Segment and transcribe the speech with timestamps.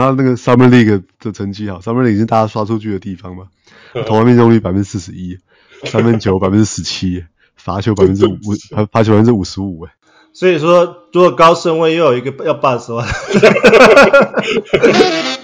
[0.00, 3.48] 他那个 Summer League 的成绩好，Summer League 已经大家刷出去的地方嘛，
[4.06, 5.38] 投篮命中率百分之四十一，
[5.84, 7.24] 三分球百分之十七，
[7.56, 8.38] 罚球百分之五，
[8.74, 9.92] 罚罚球百分之五十五，哎。
[10.32, 13.04] 所以说，如果高顺位又有一个要话。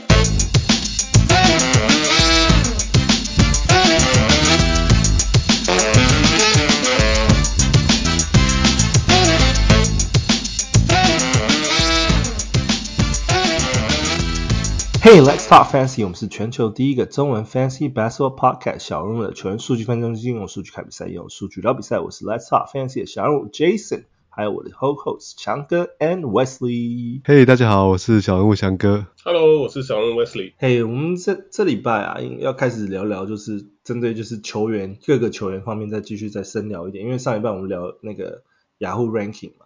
[15.06, 16.02] Hey, let's talk fantasy。
[16.02, 18.80] 我们是全球第一个中文 fantasy basketball podcast。
[18.80, 22.00] 小人物的球员数据分析师用数据看比赛，用数据聊比赛。
[22.00, 27.22] 我是 Let's talk fantasy 的小人物 Jason，还有我的 Ho Host 强哥 and Wesley。
[27.22, 29.06] Hey，大家好，我是小人物强哥。
[29.22, 30.54] Hello，我是小人物 Wesley。
[30.58, 38.42] Hey，我们这这礼拜啊，要开始聊聊，就是针对就是球员各个球员方面再继续再深聊一点，因为上礼拜我们聊那个
[38.80, 39.65] Yahoo ranking 嘛，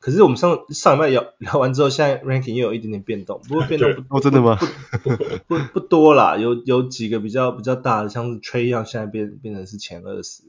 [0.00, 4.56] 可是我们上上礼拜聊聊完之后，现在 ranking 又有一点点变动，不过变动不哦，真的吗？
[5.02, 5.10] 不
[5.48, 10.42] 不不多啦，有有几个比较比较大的，像是 Trae Young 现在变变成是前二十。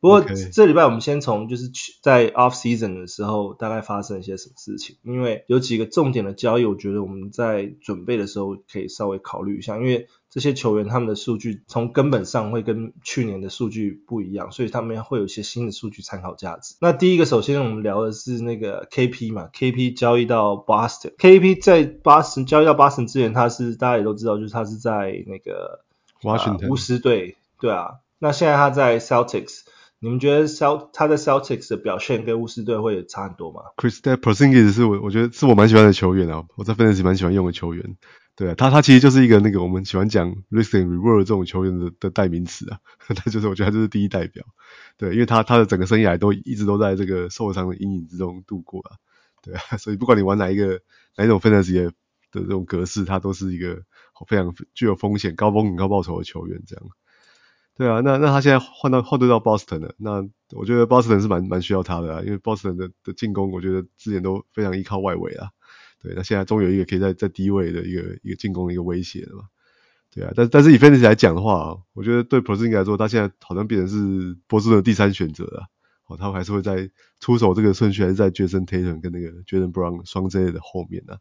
[0.00, 16.76] 不过这礼拜我们先从就是去在 off season 的时候大概发生一些什么事情，因为有几个重点的交易，我觉得我们在准备的时候可以稍微考虑一下，因为这些球员他们的数据从根本上会跟去年的数据不一样，所以他们会有一些新的数据参考价值。
[16.80, 25.80] 那第一个，首先我们聊的是那个 KP 嘛，KP 交易到 Boston，KP 在 Boston 交易到 Boston 之前，他是大家也都知道，就是他是在那个
[26.22, 29.62] Washington 巫师队，对啊，那现在他在 Celtics。
[30.02, 37.98] 你们觉得 Celt 他在 Celtics 的表现跟巫师队会差很多吗？Kristaps Porzingis 是我我觉得是我蛮喜欢的球员啊，我在 Fantasy 蛮喜欢用的球员。
[38.40, 42.80] 对，他他其实就是一个那个我们喜欢讲 Risk and Reward 这种球员的的代名词啊，
[43.14, 44.42] 他就是我觉得他就是第一代表。
[44.96, 48.96] 对，因为他他的整个生涯都一直都在这个受伤的阴影之中度过啊。
[49.42, 50.80] 对啊， 所以不管你玩哪一个
[51.18, 51.92] 哪一种 Fantasy 的
[52.32, 53.82] 这种格式，他都是一个
[54.26, 56.84] 非常具有风险、高风险高报酬的球员这样。
[57.76, 65.50] 对啊，那那他现在换到换队到 Boston 了，那我觉得 Boston 是蛮蛮需要他的啊，因为 Boston 的的进攻，我觉得之前都非常依靠外围啊。
[66.02, 69.44] 对，那现在终于有一个可以在在低位的一个一个进攻的一个威胁了嘛。
[70.12, 75.66] 对啊，但但是以 Fantasy 来讲的话，我觉得对 p r o s i n g 来说，他现在好像变成是波士顿的第三选择了。
[76.06, 76.90] 哦，他还是会在
[77.20, 81.18] 出手这个顺序还是在 Jason Tatum 跟那个 Jaylen Brown 双 J 的后面呢、啊。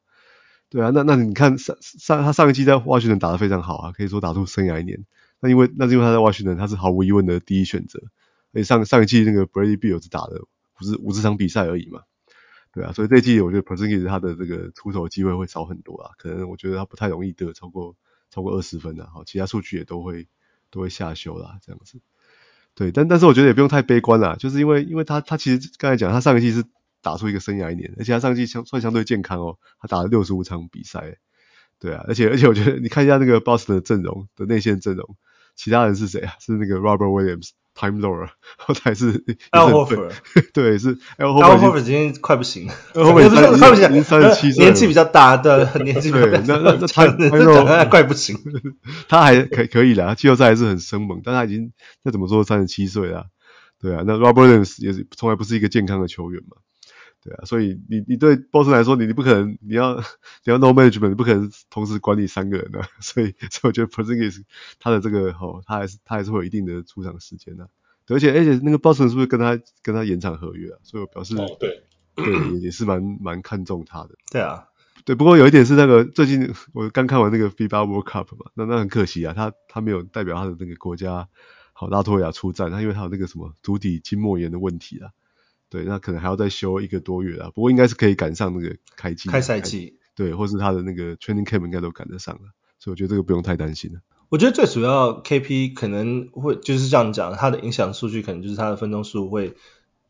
[0.70, 5.06] 对啊，那那你看上上他上一季在 Washington 打得非常好啊，可以说打出生涯一年。
[5.40, 8.00] 那因为那是因为他在 Washington，他是毫无疑问的第一选择。
[8.52, 10.48] 而且上上一季那个 Bradley Beal 只打了
[10.82, 12.02] 五十五十场比赛而已嘛，
[12.72, 17.96] 对啊，所以这季我觉得 Porzingis 他的这个出手机会会少很多啊，可能我觉得他不太容易得超过
[18.30, 20.28] 超过二十分啊，好，其他数据也都会
[20.70, 22.00] 都会下修啦，这样子。
[22.76, 26.64] 对，但但是我觉得也不用太悲观啦，就是因为因为他他其实刚才讲他上一季是
[27.02, 31.18] 打出一个生涯一年，而且他上季相算相对健康哦，他打了六十五场比赛，
[31.80, 35.18] 对啊，而且而且我觉得你看一下那个 Boston 的阵容的内线阵容。
[35.56, 36.36] 其他人是谁啊？
[36.40, 37.50] 是那个 Robert Williams、
[37.80, 40.12] Time Lord，或者还是 Al Horford？
[40.54, 46.44] 对，是 Al Horford 已经快不行了，快不行，已经三十七岁，年纪比较大，对， 年纪比较大。
[46.46, 48.38] 那那那 Time Lord 还快不行，
[49.08, 51.72] 他还可可以啦，季后赛还是很生猛，但他已经
[52.04, 53.28] 那怎么说三十七岁了，
[53.82, 56.58] 对啊，那 Robert Williams 也是从来不是一个健康的球员嘛。
[57.22, 60.04] 对啊，所以你你对 boss 来说，你你不可能，你要你
[60.46, 64.44] 要 no management，你不可能同时管理三个人的， 所以所以我觉得 Porzingis
[64.80, 67.70] 他的这个哦，他还是他还是会有一定的出场时间的，
[68.06, 70.80] 对，而且而且那个 boss 是不是跟他跟他延长合约啊？
[70.84, 71.84] 所以我表示、哦、对
[72.16, 74.12] 对也也是蛮蛮看重他的。
[74.32, 74.70] 对啊，
[75.04, 81.28] 对，不过有一点是那个最近我刚看完那个 FIBA World Cup 嘛，那那很可惜啊，他他没有代表他的那个国家
[81.74, 85.12] 好拉脱维亚出战，他因为他有那个什么足底筋膜炎的问题啊。
[85.70, 92.42] 对，那可能还要再休一个多月啊，不过应该是可以赶上那个开季开赛季，对，或是他的那个 training camp 应该都赶得上了，
[92.80, 94.00] 所以我觉得这个不用太担心了。
[94.30, 99.56] 我觉得最主要 KP 可能会就是这样讲，他的影响数据可能就是他的分钟数会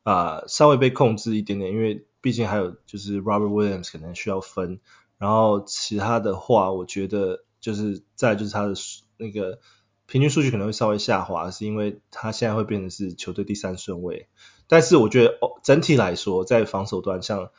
[0.03, 4.79] 啊、呃、稍微被控制一点点，因为毕竟还有就是 Robert Williams 可能需要分，
[5.17, 8.73] 然后其他的话，我觉得就是再就是他的
[9.17, 9.59] 那个
[10.05, 14.27] 平均数据可能会稍微下滑，是因为他现在会变成是球队第三顺位。
[14.69, 17.50] 但是我觉得哦，整体来说，在防守端像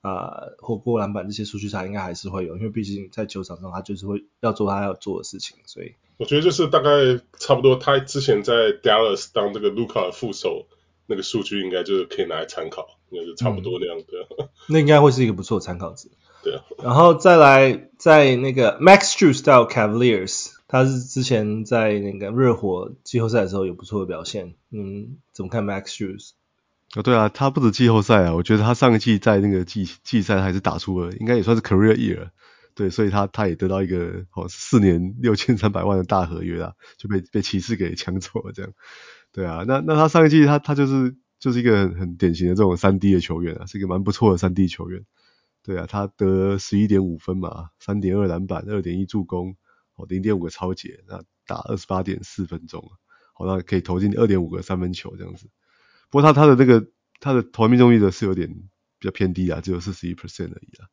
[0.00, 10.66] 啊火锅篮板这些数据差应该还是会有，因为毕竟在球场上他就是会要做他要做的事情，所以我觉得就是大概差不多，他之前在 Dallas 当这个卢卡的副手，
[11.06, 14.06] 那个数据应该就是可以拿来参考，应该是差不多那样的。
[14.38, 16.08] 嗯、 那应该会是一个不错的参考值。
[16.42, 26.30] 对啊，然后再来在那个 Max Strus 到 Cavaliers，他是之前在那个热火季后赛的时候有不错的表现，嗯，怎么看 Max Strus？
[26.96, 32.30] 哦，对啊，他不止季后赛啊，我觉得他上一季在那个季季赛还是打出了，应该也算是 career year，
[32.74, 38.72] 对，所以他他也得到一个哦四年六千三百万的大合约啦，就被被骑士给抢走了这样。
[39.30, 45.04] 对啊，那那他上一季他他就是就是一个很很典型的这种三 D 的球员啊，是一个蛮不错的三 D 球员。
[45.62, 49.54] 对啊，他得十一点五分嘛，三点二篮板，二点一助攻，
[49.94, 52.90] 哦零点五个抄截，那打二十八点四分钟，
[53.34, 55.48] 好，那可以投进二点五个三分球这样子。
[56.10, 56.88] 不过他他的那个
[57.20, 58.48] 他的投篮命中率的是有点
[58.98, 60.88] 比较偏低啊，只有四十一 percent 而已啊。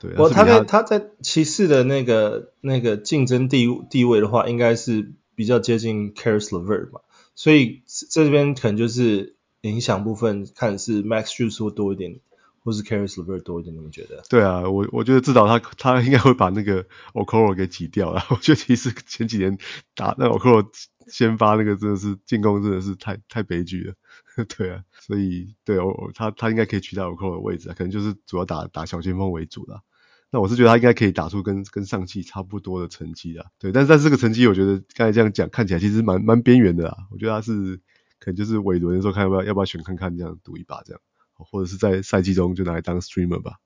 [0.00, 7.00] 对，我他在他在骑士的那个那个竞争地地位的话，应该是比较接近 Caris LeVert 嘛，
[7.34, 12.20] 所以这边可能就是影响部分，看是 Max Strus 会多一点。
[12.64, 14.22] 或是 Caris LeVert 多一点，你们觉得？
[14.30, 18.22] 对啊，我我觉得至少他他应该会把那个 Okoro 给挤掉了。
[18.30, 19.58] 我觉得其实前几年
[19.96, 20.64] 打那 Okoro
[21.08, 23.94] 先发那个真的是进攻真的是太太悲剧了。
[24.56, 29.82] 对啊，所以对哦，他他应该可以取代我扣的位置啊，可能就是主要打打小前锋为主啦。
[30.30, 33.46] 那我是觉得他应该可以打出跟跟上季差不多的成绩啊。
[33.58, 36.96] 对，但是但这个成绩我觉得刚才这样讲看起来其实蛮蛮边缘的啦。
[37.10, 37.76] 我觉得他是
[38.18, 41.00] 可能就是尾轮的时候看要不要要不要选看看这样赌一把这样。
[41.34, 43.56] 或者是在赛季中就拿来当 streamer 吧。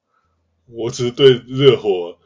[0.64, 2.16] 我只是对热火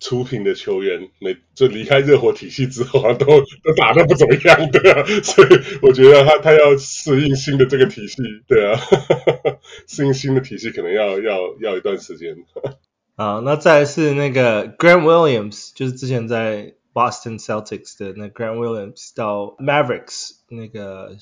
[0.00, 5.48] 出品的球员，每就离开热火体系之后，都都打得不怎么样，对啊，所以
[5.82, 8.80] 我觉得他他要适应新的这个体系，对啊，
[9.86, 12.34] 适应新的体系可能要要要一段时间。
[13.16, 21.16] 好，那再来是那个 Grant Williams，就是之前在 Boston Celtics 的那 Grant Williams 到 Mavericks 那个。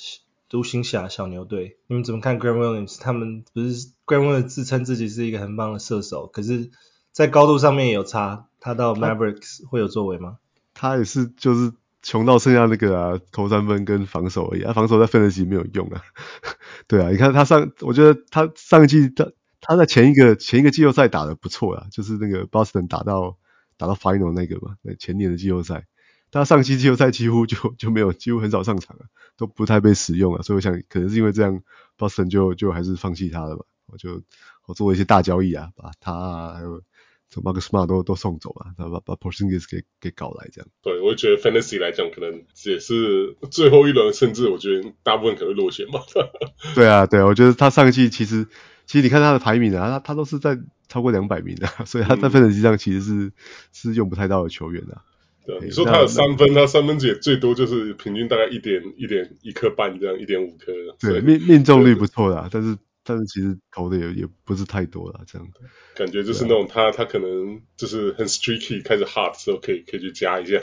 [0.51, 2.99] 独行侠小牛队，你们怎么看 Grant Williams？
[2.99, 6.71] 他们不是 Grant Williams 自称自己是一个很棒的射手，可是，
[7.13, 8.49] 在高度上面也有差。
[8.61, 10.39] 他到 Mavericks 会有作为吗？
[10.75, 11.73] 他也是，就是
[12.03, 14.63] 穷到剩下那个啊，投三分跟防守而已。
[14.63, 16.03] 啊，防守在 Fantasy 没有用啊。
[16.87, 23.37] 对啊，你看他上，我觉得他上一季他他在前一个前一个季后赛打得不错啊，就是那个 Boston 打到
[23.77, 25.87] 打到 Final 那个嘛，那前年的季后赛。
[26.31, 29.07] 他上期季后赛几乎就就没有，几乎很少上场了，
[29.39, 31.63] 都不太被使用了，所以我想可能是因为这样
[31.97, 33.65] ，Boston 就就还是放弃他了吧。
[33.87, 34.23] 我就
[34.67, 36.83] 我做了一些大交易啊，把他啊还有
[37.31, 40.69] 从 Marcus Smart 都都送走了，然后把把 Porzingis 给给搞来这样。
[40.83, 46.01] 对，我觉得 Fantasy 来讲，可能也是最后一轮，甚至我觉得大部分可能会落选吧。
[46.75, 48.47] 对啊，对啊，我觉得他上一季其实
[48.87, 50.59] 其实你看他的排名啊，他他都是在
[50.89, 53.33] 超过两百名的， 所以他在 Fantasy 上其实是、嗯、
[53.73, 54.99] 是用不太到的球员的。
[55.47, 60.73] 对，你说他有三分，他三分也最多就是平均大概一点一点一颗半这样，一点五颗。
[61.01, 62.77] 对，命命中率不错啦，但是
[63.09, 65.49] 但是其实投的也也不是太多了，这样。
[65.97, 70.61] 感觉就是那种他他可能就是很 streaky，开始的时候可以可以去加一下，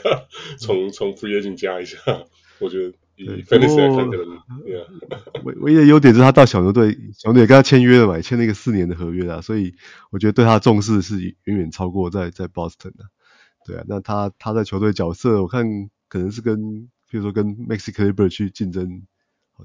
[0.60, 1.98] 从从 free agent 加一下。
[2.60, 3.66] 我觉得以看可
[4.24, 4.38] 能，
[5.44, 9.74] 唯唯一的优点是他到小牛队，小牛队跟他签约了嘛，签了一个四年的合约啊，所以
[10.10, 13.04] 我觉得对他的重视是远远超过在在 Boston 的。
[13.66, 15.66] 对啊，那他他在球队角色，我看
[16.08, 19.02] 可能是跟，比如说跟 Maxi Kleber 去竞争，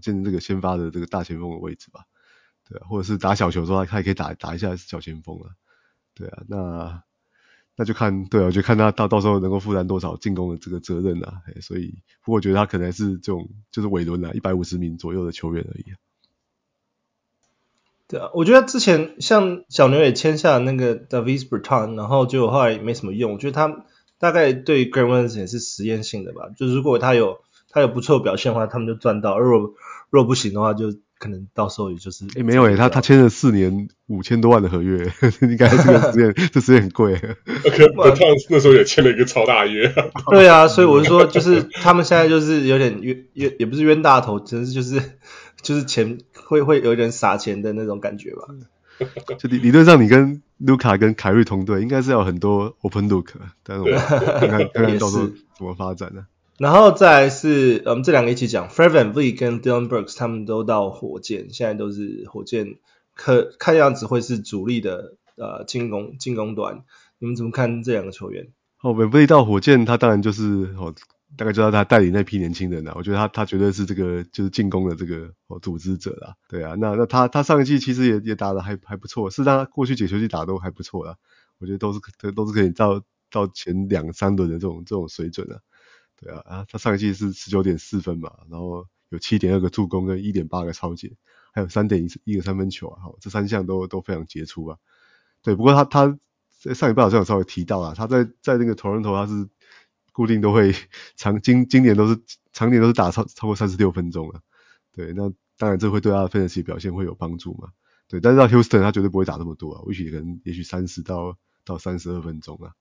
[0.02, 2.06] 竞争这个先发的这个大前锋的位置吧。
[2.72, 5.50] 对，或者是打小球的时候，他也可以打打一下小前锋啊。
[6.14, 7.04] 对啊，那
[7.76, 11.42] 那就看，对啊，就看他到到时候能够负担多少进攻的这个责任啊。
[11.60, 15.84] 所以，不过我觉得他可能是这种就是尾轮啊，一百五十名左右的球员而已。
[18.08, 23.34] 对啊，我觉得之前像小牛也签下那个 Davis Bertan，然后就后来没什么用。
[23.34, 23.86] 我觉得他
[24.20, 29.74] 大概对 Grant Williams 也是实验性的吧，就是如果他有他有不错的表现的话，他们就赚到；如果
[30.10, 34.98] 如果不行的话，就可能到时候也就是诶没有诶，他他签了四年五千多万的合约，
[35.42, 37.16] 应该这个时间这时间很贵。
[37.46, 39.94] Bertans 那时候也签了一个超大约。
[40.32, 45.00] 对啊，所以我就说，就是他们现在就是有点冤冤，也不是冤大头，只是就是
[45.62, 46.18] 就是钱。
[46.52, 48.42] 会会有点撒钱的那种感觉吧？
[49.40, 53.30] 就理理论上，你跟卢卡跟凯瑞同队，应该是要有很多 open look，
[53.64, 56.26] 但是我们看看看看到时候怎么发展呢？
[56.62, 62.78] 然后再来是我们这两个一起讲 f r e v a n V 跟 Dillon Brooks 他们都到火箭，现在都是火箭，
[63.16, 66.84] 可看样子会是主力的呃进攻进攻端。
[67.18, 68.50] 你们怎么看这两个球员？
[68.82, 70.94] 哦 v a n V 到火箭，他当然就是哦。
[71.38, 81.16] 大概知道他带领那批年轻人了，我觉得他他绝对是这个就是进攻的这个哦组织者啦，对啊，那那他他上一季其实也也打得还还不错，是他过去几球季打都还不错啦，
[81.58, 83.02] 我觉得都是都都是可以到
[83.32, 85.62] 到前两三轮的这种这种水准的，
[86.22, 91.12] 对啊啊，他上一季是十九点四分嘛，然后有七点二个助攻跟一点八个抄截，
[91.52, 94.78] 还有三点一一个三分球啊，好，这三项都都非常杰出啊，
[95.42, 96.18] 对，不过他他
[96.62, 99.50] 在上一半好像有稍微提到啊，他在在那个 Toronto 他是。
[100.14, 100.76] 固定都会
[101.16, 104.42] 长今今年都是常年都是打超超过三十六分钟了，
[104.92, 107.70] 对，那当然这会对他的分析表现会有帮助嘛，
[108.10, 112.74] 对，但是到 Houston 他绝对不会打这么多啊，也许可能也许三十到到三十二分钟啊，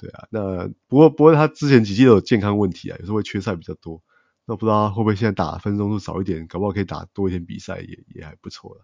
[0.00, 4.02] 对啊，那不过不过他之前几季都有健康问题啊，有时候会缺赛比较多。
[4.46, 8.82] 那不知道他会不会现在打分钟数少一点，搞不好可以打多一点比赛也也还不错了。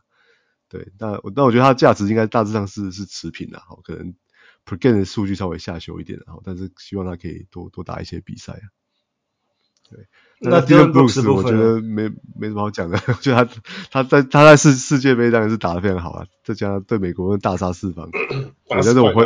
[0.69, 4.15] 对，那我但我觉得他的价值应该大致上是是持平的，好，可能
[4.65, 8.67] per game 的数据稍微下修一点，好，但是希望他可以多多打一些比赛啊。
[9.89, 10.07] 对，
[10.41, 13.49] 那 Brooks 我觉得没没什么好讲的， 就他
[13.91, 18.11] 他在他在世世界杯当然是打得非常好啊，再加上对美国大杀四方，
[18.69, 19.25] 但是我回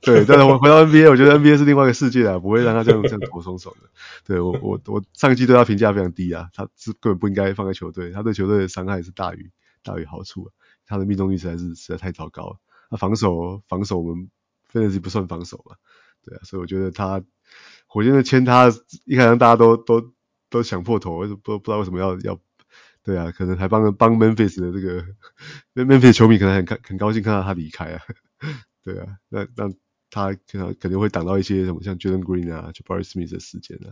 [0.00, 3.88] 对，但是我回到 NBA，我觉得 NBA 是另外一个世界啊，不会让他这样这样投松手的。
[4.24, 9.50] 对我我我上季对他评价非常低啊，他是根本不应该放在球队，他对球队的伤害是大于
[9.84, 10.50] 大于好处，
[10.86, 12.56] 他的命中率实在是实在太糟糕了，
[12.88, 14.30] 他防守防守我们
[14.72, 15.76] Fantasy 不算防守嘛，
[16.24, 17.22] 对啊，所以我觉得他。
[17.92, 18.72] 火箭的签他，
[19.04, 20.12] 一开始大家都都
[20.48, 22.38] 都想破头，不不知道为什么要要，
[23.02, 25.04] 对啊，可能还帮帮 Memphis 的这个
[25.74, 28.00] ，Memphis 球迷可能很看很高兴看到他离开啊，
[28.84, 29.68] 对啊，那那
[30.08, 33.90] 他可能肯定会挡到一些什么像 Jalen Green 啊，Jabari Smith 的时间啊，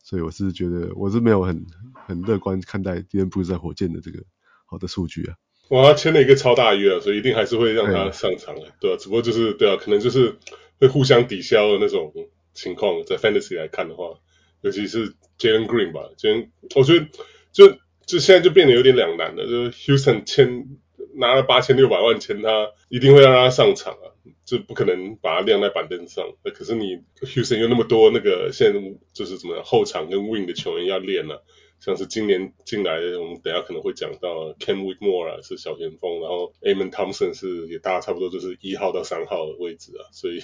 [0.00, 1.66] 所以我是觉得我是没有很
[2.06, 4.22] 很乐观看待 Dillon Brooks 在火箭的这个
[4.64, 5.34] 好的数据啊。
[5.70, 10.38] 哇，他签了一个超大约啊，所以一定还是会让他上场啊，对啊，只不过就是对啊，可能就是
[10.78, 12.12] 会互相抵消的那种。
[12.54, 14.18] 情况在 Fantasy 来看的话，
[14.60, 17.06] 尤其是 Jalen Green 吧，Jalen 我觉得
[17.52, 17.68] 就
[18.06, 19.44] 就现在就变得有点两难了。
[19.46, 20.78] 就是 Houston 签
[21.14, 24.12] 拿了八千六百万签他，一定会让他上场啊，
[24.44, 26.24] 就不可能把他晾在板凳上。
[26.44, 28.80] 那可是你 Houston 又那么多那个现在
[29.12, 31.36] 就是怎么后场跟 Wing 的球员要练呢。
[31.80, 40.40] 像是今年进来，我们等下可能会讲到 Cam Whitmore 啊，是小前锋，然后 Amen Thompson 是也大差不多就是一号到三号的位置啊，所以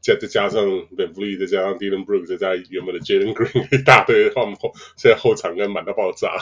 [0.00, 4.48] 加 再加上 VanVleet 再加上 Dylan Brooks 再加原本的 Jalen Green 一大堆，后
[4.96, 6.32] 现在后场应该满到爆炸。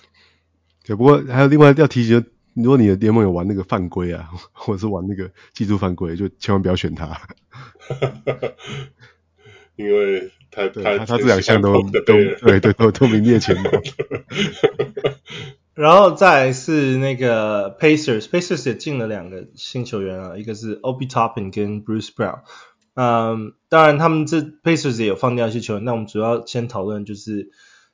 [0.82, 2.24] 对，不过还有另外要提醒，
[2.54, 7.20] 如果你的联盟有玩那个犯规啊，或者是玩那个技术犯规，就千万不要选他，
[9.76, 10.30] 因为。
[10.52, 13.70] 他他他这两项都都对对都都名列前茅。
[15.74, 22.40] 然后再来是那个 Pacers，Pacers 也进了两个新球员啊，一个是 Obi Toppin 跟 Bruce Brown。
[22.94, 27.52] 嗯，当然他们这 Pacers 也有放掉一些球员，那我们主要先讨论就是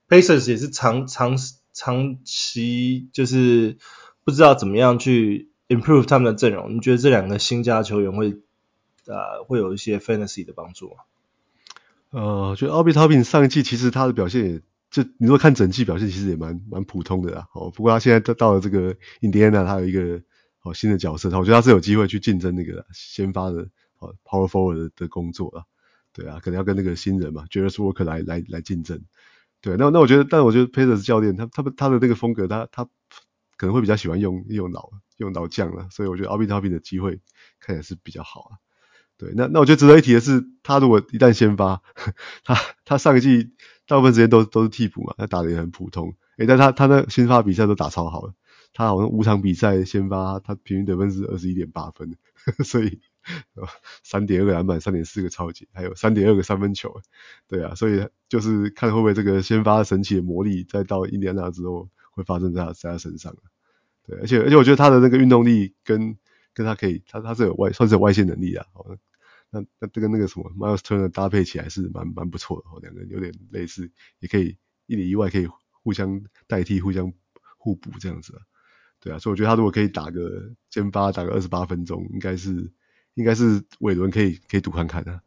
[0.09, 1.37] Pacers 也是长长
[1.75, 3.77] 长期就是
[4.25, 6.75] 不知道怎么样去 improve 他们的阵容。
[6.75, 8.29] 你觉得这两个新加球员会
[9.07, 10.97] 呃会有一些 fantasy 的帮助吗？
[12.17, 17.47] 呃，就 Obi Toppin 上一季其实他的表现也，就你如果看整季表现，其实也蛮蛮普通的啦。
[17.53, 20.23] 哦，不过他现在到到了这个印第安纳，他有一个
[20.63, 23.69] 哦新的角色，他我觉得他是有机会去竞争那个先发的
[23.99, 25.65] 哦 Power Forward 的，工作啦。
[26.15, 29.03] 对啊，可能要跟那个新人嘛，Jarace Walker 来来来竞争。
[29.61, 32.87] 对，那那我觉得，但我觉得 Pacers 教练他他他的那个风格，他他
[33.59, 37.21] 可能会比较喜欢用用老用老将了，所以我觉得 Obi Toppin 的机会
[37.61, 38.57] 看起来是比较好啊。
[39.19, 41.81] 对，那那我觉得值得一提的是，他如果一旦先发，
[42.45, 42.55] 他
[42.85, 43.53] 他上一季
[43.87, 48.35] 大部分时间都都是替补嘛，他打的也很普通，诶，但他他那先发比赛都打超好了，
[48.75, 52.17] 他好像五场比赛先发，他平均得分是二十一点八分，
[52.63, 53.01] 所以
[54.03, 57.01] 三点二个篮板，三点四个抄截，还有三点二个三分球，
[57.49, 63.35] 对啊，所以就是看会不会这个先发神奇的魔力，再到印第安纳之后会发生在他在他身上，
[64.07, 66.17] 对，而且而且我觉得他的那个运动力跟
[66.53, 68.67] 跟他可以，他他是有外算是有外线能力啊。
[69.61, 75.49] 那那这个那个什么 Miles Turner 搭配起来是蛮蛮不错的哦，两个有点类似，也可以一里一外可以
[75.83, 77.13] 互相代替、互相
[77.57, 78.43] 互补这样子啊，
[79.01, 82.73] 对啊，所以我觉得他如果可以打个先发打个二十八分钟，应该是
[83.15, 85.21] 应该是尾轮可以可以赌看看的。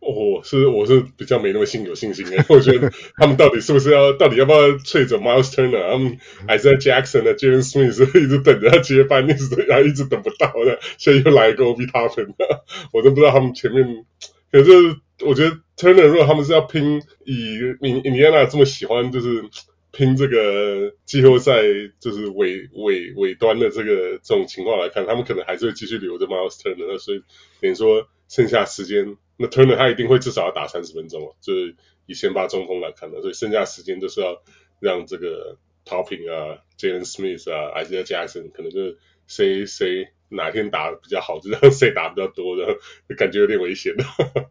[0.00, 5.92] 哦，是我是比较没那么信有信心诶，我觉得他们到底是不是要，到底要不要吹着 Miles Turner？
[5.92, 12.34] 他们还是在 Jackson 的 Jalen Smith 一直等着他接班，一直然后一直等不到的，现在又来一个 Obi t o p i n
[12.92, 14.04] 我都不知道他们前面。
[14.50, 14.72] 可是
[15.20, 19.44] 我觉得 Turner 如果他们是要拼，以印第安纳这么喜欢，就是
[19.92, 21.60] 拼这个季后赛，
[22.00, 27.22] 就是尾尾尾端的这个这种情况来看，他们可能还是会继续留着 Miles Turner，所以
[27.60, 29.18] 等于说剩下时间。
[29.36, 34.42] 那 Turner 他一定会至少要打三十分钟哦，就是以先发中锋来看的，所以剩下时间就是要
[34.80, 35.56] 让这个
[35.86, 42.76] Topping 啊、Jalen Smith 啊、Isaiah Jackson 可能就是谁谁哪天打比较好，就让谁打比较多的，
[43.16, 43.94] 感觉有点危险。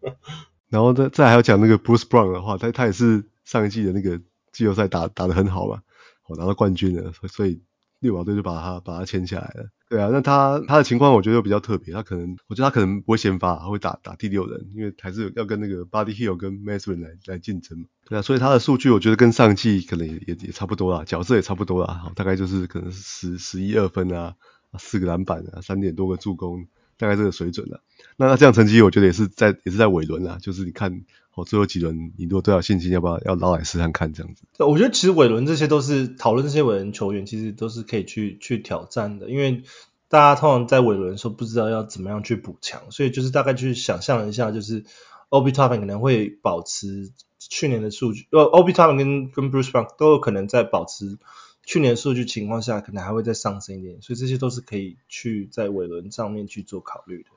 [0.69, 4.19] 然后再再还要讲那个 Bruce Brown 的话，他他也是上一季的那个
[4.51, 5.83] 季后赛打打得很好嘛，
[6.25, 7.61] 哦拿到冠军了，所以
[7.99, 9.69] 绿宝队就把他把他签下来了。
[9.89, 17.85] 对啊，那他他的情况我觉得比较特别，他可能我觉得他可能不会先发，他会打打第六人，因为还是要跟那个 Buddy Hill 跟 Mason 来来竞争嘛。
[18.07, 24.35] 对啊，所以他的数据我觉得跟上季可能也也差不多啦，角色也差不多啦，大概就是可能是十十一二分啊，
[24.77, 27.81] 四个篮板啊，三点多个助攻，大概这个水准了。
[28.15, 31.01] 那那这样成绩，我觉得也是在也是在尾轮啦，就是你看
[31.41, 34.43] 哦，最后几轮你如果都有信心，要不要要捞来试看看这样子？
[34.63, 39.63] 我觉得其实尾轮这些都是讨论这些尾轮球员，其实都是可以去去挑战的，因为
[40.07, 44.85] 大家通常在尾轮的时候不知道要怎么样去补强，所以就是大概去想象一下，就是
[45.29, 51.17] O B Toppin 可能会保持去年的数据，呃，OB t o p i n 跟跟 Bruce Brown 都有可能在保持。
[51.65, 57.29] 去年数据情况下，可能还会再上升一点，所以这些都是可以去在尾轮上面去做考虑的。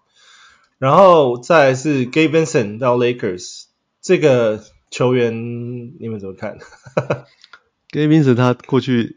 [0.79, 3.65] 然后再是 Gabe Vincent 到 Lakers
[4.03, 5.33] 这个球员，
[6.01, 6.59] 你们怎么看
[7.91, 9.17] ？Gabe Vincent 他过去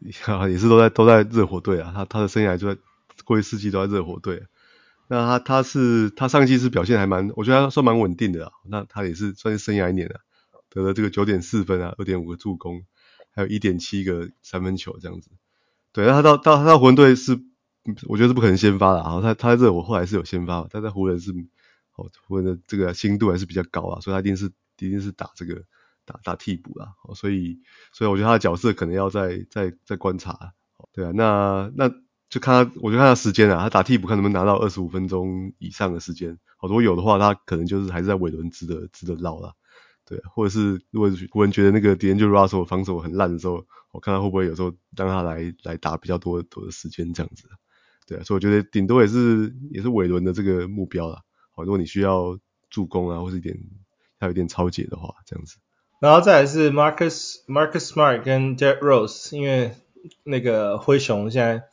[0.50, 2.80] 也是都在都在热火队啊，他他的生涯就在
[3.26, 4.44] 过去四季都在热火队。
[5.08, 8.52] 那他他是他上季是表现还蛮，我觉得他算蛮稳定的啊。
[8.70, 10.22] 那他也是算是生涯一年啊，
[10.70, 12.84] 得了这个九点四分啊，二点五个助攻。
[13.38, 15.30] 还有一点七个三分球这样子，
[15.92, 17.38] 对，那他到到他到湖人队是，
[18.08, 19.20] 我觉得是不可能先发的啊。
[19.22, 21.32] 他他在热火后来是有先发，他在湖人是，
[21.98, 25.64] 哦，湖人的这个新度还是比较高啊，所以他一定是一定是打这个
[26.06, 26.94] 打打替补啦。
[27.16, 27.60] 所以
[27.94, 30.54] 所以我觉得他的角色可能要再再再观察，
[30.94, 31.90] 对啊，那那
[32.30, 39.54] 就看他，我就看他时间啊，他打替补看能不能拿到二十五分钟以上的时间，好，如果有的话，他可能就是还是在尾轮值得值得捞啦。
[40.08, 47.48] 对，或者是如果湖人觉得那个 D'Angelo Russell 防守很烂的时候，我看他会不会有时候让他来来打比较多多的时间这样子。
[48.06, 51.24] 对啊，所以我觉得顶多也是也是尾轮的这个目标啦。
[51.50, 52.38] 好，如果你需要
[52.70, 53.58] 助攻啊，或是一点
[54.26, 55.58] 还有点抄截的话，这样子。
[56.00, 59.76] 然后再来是 Marcus Marcus Smart 跟 Derek Rose，因为
[60.24, 61.64] 那个灰熊现在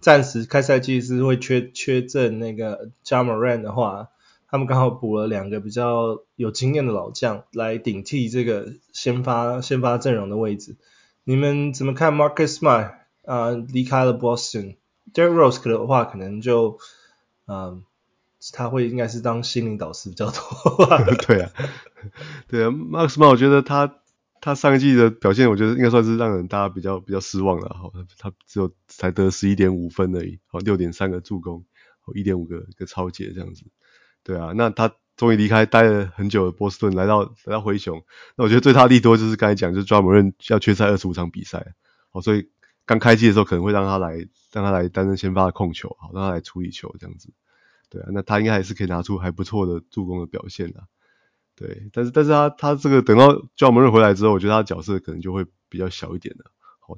[0.00, 4.08] 暂时开赛季是会缺缺阵那个 Ja Morant 的话。
[4.52, 10.76] 他们刚好补了两个比较有经验的老将来顶替这个先发先发阵容的位置。
[11.22, 16.80] 你们怎么看 Marcus Smart 啊、呃、离开了 Boston，Derek Rose 的话可能就
[17.46, 17.84] 嗯、
[18.52, 20.86] 他会应该是当心灵导师比较多。
[21.26, 21.50] 对啊，
[22.48, 23.96] 对啊，Marcus Smart 我觉得他
[24.40, 27.68] 他上一季的表现我觉得应该算是让人大家比较比较失望了。
[27.78, 31.64] 好，他只有才得十一点五分而已，好，六点三个助攻，
[32.00, 33.64] 好，一点五个一个抄截这样子。
[34.22, 38.02] 对啊，那他终于离开待了很久的波士顿，来到来到灰熊。
[38.36, 41.74] 那我觉得对他利多就是刚才讲，就是抓某人要缺赛二十五场比赛，
[42.10, 42.48] 好，所以
[42.86, 47.30] 刚开机的时候可能会让他来让他来担任先发控球，好，让他来处理球这样子。
[47.90, 50.84] 对啊，那他应该还是可以拿出还不错的助攻的表现的。
[51.56, 56.50] 对，但是但是他他这个等到抓某人回来之后，我觉得他的角色可能就会比较小一点了。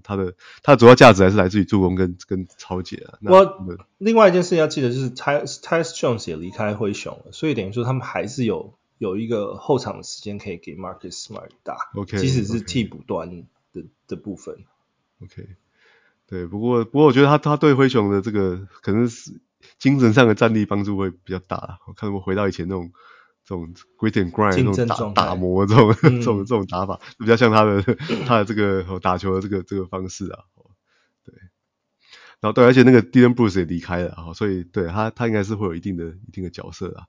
[0.03, 3.19] 他的他的主要价值还是来自于助攻跟跟抄截啊。
[3.23, 3.67] 我
[3.99, 14.65] 另外一件事情要记得就是 Tyus Tyus Jones 也离开灰熊了，所以等于说他们还是有有一个后场的时间可以给 Marcus Smart 打，OK，即使是替补端的.的部分。
[15.23, 15.47] OK，
[16.27, 19.41] 对，不过不过我觉得他他对灰熊的这个可能是
[19.79, 21.79] 精神上的战力帮助会比较大。
[21.87, 22.93] 我看我回到以前那种。
[23.45, 27.83] 这种 grit and grind 这种打打磨这种、嗯、这种这种打法，比较像他的
[28.25, 30.45] 他的这个打球的这个这个方式啊。
[31.25, 31.35] 对，
[32.39, 37.07] 然后对，而且那个 Dillon Bruce 也离开了啊，所以对他他应该是会有一定的一定的角色啊。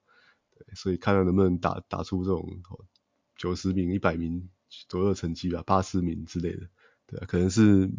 [0.58, 2.50] 对，所以看他能不能打打出这种
[3.38, 4.50] 九十名、一百名
[4.90, 6.68] 左右的成绩吧，八十名之类的。
[7.06, 7.92] 对，可能是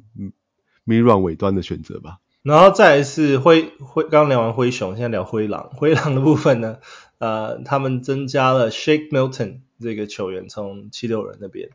[0.85, 2.19] mid run 尾端的选择吧。
[2.45, 5.71] 然后再来是灰灰，刚聊完灰熊，现在聊灰狼。
[5.75, 6.77] 灰狼的部分呢，
[7.17, 11.71] 呃，他们增加了 Shake Milton 这个球员，从七六人那边。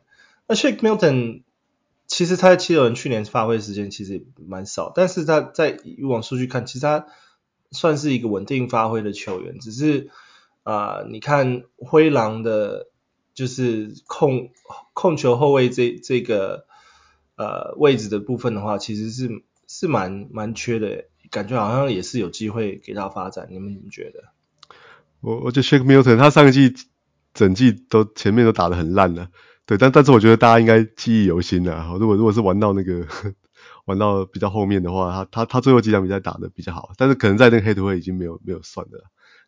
[0.46, 1.42] 那 Shake Milton
[2.06, 7.06] 其实他在七六人去年发挥时间其实也蛮少，但是他在以往数据看，其实他
[7.72, 9.58] 算是一个稳定发挥的球员。
[9.58, 10.10] 只是
[10.62, 12.86] 啊、你看灰狼的，
[13.34, 14.50] 就是控
[14.92, 16.64] 控球后卫这这个
[17.34, 19.42] 呃位置的部分的话，其实是。
[19.72, 24.24] 是蛮蛮缺的，感觉好像也是有机会给他发展，你们怎么觉得？
[25.20, 26.74] 我我觉得 Shake Milton 他上一季
[27.32, 29.28] 整季都前面都打得很烂了，
[29.66, 31.86] 对，但但是我觉得大家应该记忆犹新的。
[32.00, 33.06] 如果如果是玩到那个
[33.86, 39.04] 玩到比较后面的话，他他他最后几场比赛打得比较好，但是可能在那个黑土会已经没有没有算的了。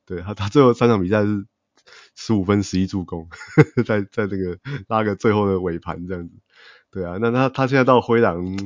[0.07, 1.47] 对他他最后三场比赛是
[2.15, 3.29] 十五分十一助攻，
[3.85, 4.57] 在在那个
[4.87, 6.35] 拉个最后的尾盘这样子。
[6.93, 8.57] 对啊，那他他现在到灰狼。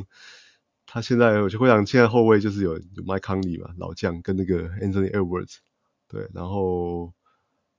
[0.87, 5.57] 他现在我就会想，现在后卫就是有有 Mike Conley 嘛，老将跟那个 Anthony Edwards，
[6.09, 7.13] 对，然后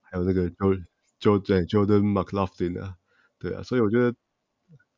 [0.02, 0.84] 还有那个 Jo
[1.18, 2.96] Jo 对 Jordan McLaughlin 啊，
[3.38, 4.14] 对啊，所以我觉得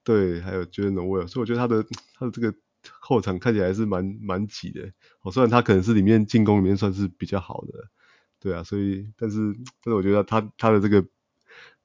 [0.03, 2.53] 对，还有 Jordan Noel，所以我觉得他的他的这个
[3.01, 4.93] 后场看起来还是蛮蛮挤的。
[5.23, 7.89] 哦，虽然他可能是里面进攻里面算是比较好的，
[8.41, 9.39] 对啊，所以但是
[9.83, 11.07] 但是我觉得他他的这个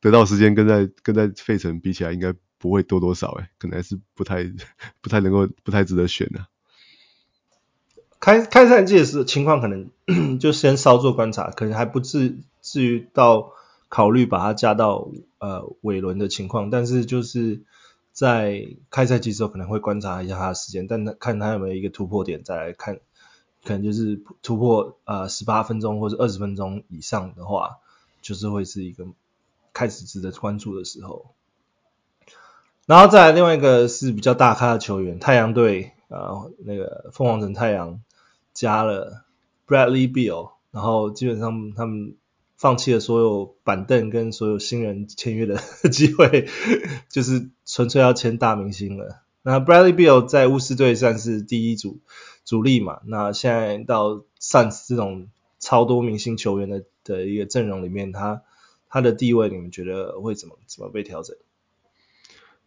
[0.01, 2.33] 得到时间跟在跟在费城比起来应该。
[2.57, 4.43] 不会多多少诶，可能还是不太
[5.01, 6.47] 不太能够不太值得选的、
[8.19, 9.89] 开开赛季的时候情况可能
[10.39, 13.51] 就先稍作观察，可能还不至至于到
[13.89, 17.61] 考虑把它加到呃尾轮的情况，但是就是
[18.11, 22.99] 在开赛季的时候可能会观察一下他的时间，但他看他有没有一个突破点再来看，
[23.63, 27.77] 可能就是突破呃十八分钟或者二十分钟以上的话，
[28.21, 29.05] 就是会是一个
[29.73, 31.34] 开始值得关注的时候。
[32.85, 38.01] 然后再来另外一个是比较大咖的球员，太阳队呃那个凤凰城太阳。
[38.57, 39.25] 加了
[39.67, 42.15] Bradley Beal，然后基本上他们
[42.55, 45.59] 放弃了所有板凳跟所有新人签约的
[45.91, 46.47] 机会，
[47.09, 49.23] 就是纯粹要签大明星了。
[49.41, 51.99] 那 Bradley Beal 在巫师队算是第一组
[52.45, 55.27] 主力嘛，那现在到 Suns 这种
[55.59, 58.41] 超多明星球员的的一个阵容里面，他
[58.87, 61.35] 他的地位你们觉得会怎么怎么被调整？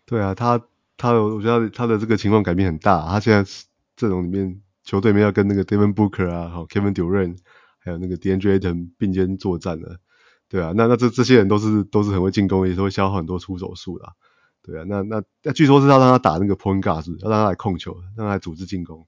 [0.08, 0.60] 对啊，他
[0.96, 3.48] 他我觉得他的这个情况改变很大，他现在
[3.94, 4.60] 阵容里面。
[4.84, 7.36] 球队里面要跟那个 Devin Booker 啊，好 Kevin Durant，
[7.78, 10.00] 还有那个 DeAndre Ayton 并肩作战的，
[10.48, 14.14] 对啊，那那这这些人都是都是很会进攻，也是会消耗很多出手数的，
[14.62, 19.06] 对啊，那那那据说是要让他打那个 Point Guard，是要让他来控球，让他来组织进攻，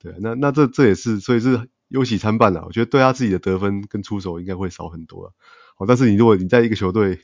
[0.00, 5.32] 对啊，那那这这也是所以是忧喜参半的，我觉得对他自己的得分跟出手应该会少很多了，
[5.76, 7.20] 好，但是你如果你在一个球队，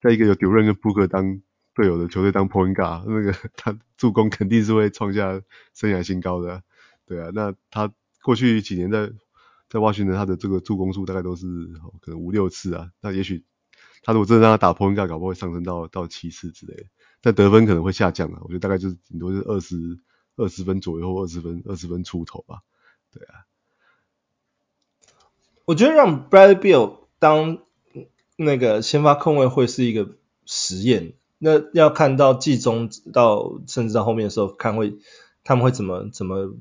[0.00, 1.40] 在一个有 Durant 跟 Booker 当
[1.80, 5.40] 队友的球队当 Point Guard，那个他助攻肯定是会创下
[5.72, 6.62] 生涯新高的。
[7.06, 9.10] 对啊，那他过去几年在
[9.68, 11.46] 在挖寻的他的这个助攻数大概都是
[12.00, 13.42] 可能五六次啊，那也许
[14.02, 16.84] 他如果真的让他打 point guard，搞不好会上升到到七次之类的，
[17.22, 19.98] 但得分可能会下降啊，我觉得大概就是顶多是二十
[20.36, 22.60] 二十分左右或二十分二十分出头吧。
[23.12, 23.46] 对啊，
[25.64, 27.58] 我觉得让 Brad Beal 当
[28.36, 30.16] 那个先发控卫会是一个
[30.46, 34.94] 实验，那要看到季中到甚至到后面的时候看会
[35.42, 36.54] 他们会怎么怎么。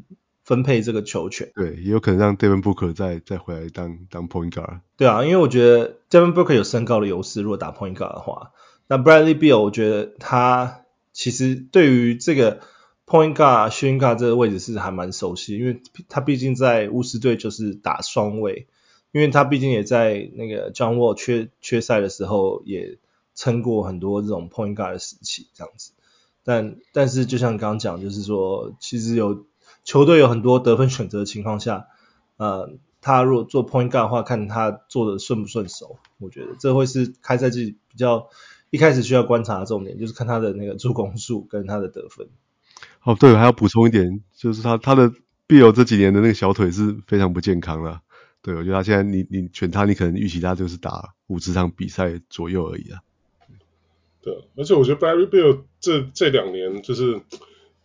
[0.46, 4.80] 分配这个球权，对，也有可能让 Devin Booker 再再回来当当 Point Guard。
[4.98, 8.52] 对啊，因为我觉得 Devin Booker 有身高的优势，如果打 Point Guard 的话，
[8.88, 12.62] 那 Bradley Beal 我觉得他其实对于这个
[13.06, 18.66] Point Guard、Shooting Guard 这个位置是还蛮熟悉，因为他毕竟在巫师队就是打双位，
[19.12, 22.98] 因为他毕竟也在那个 John Wall 缺缺赛的时候也
[23.40, 25.92] 撑过很多这种 Point Guard 的时期这样子。
[26.44, 29.46] 但但是就像刚刚讲，就是说其实有。
[29.86, 31.88] 球队有很多得分选择的情况下，
[32.38, 35.98] 呃，他如果做 point guard 的话，看他做的顺不顺手。
[36.20, 38.30] 我觉得这会是开赛季比较
[38.70, 42.28] 一开始需要观察的重点，就是看他的那个助攻数跟他的得分。
[43.04, 45.12] 哦，对，还要补充一点，就是他他的
[45.48, 48.02] Beal 这几年的那个小腿是非常不健康了。
[48.44, 53.02] 对，我觉得他现在你你选他，你可能预期他就是打五十场比赛左右而已啊。
[54.34, 57.22] 对，而且我觉得 Bradley Bell 这这两年就是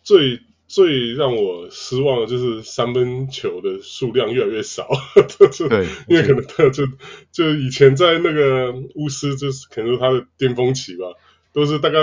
[0.03, 0.41] 最。
[0.67, 4.89] 最让我失望的就是三分球的数量越来越少，
[5.69, 6.85] 对，因为可能他就
[7.31, 11.05] 就以前在那个巫师，就是可能是他的巅峰期吧，
[11.53, 12.01] 都是大概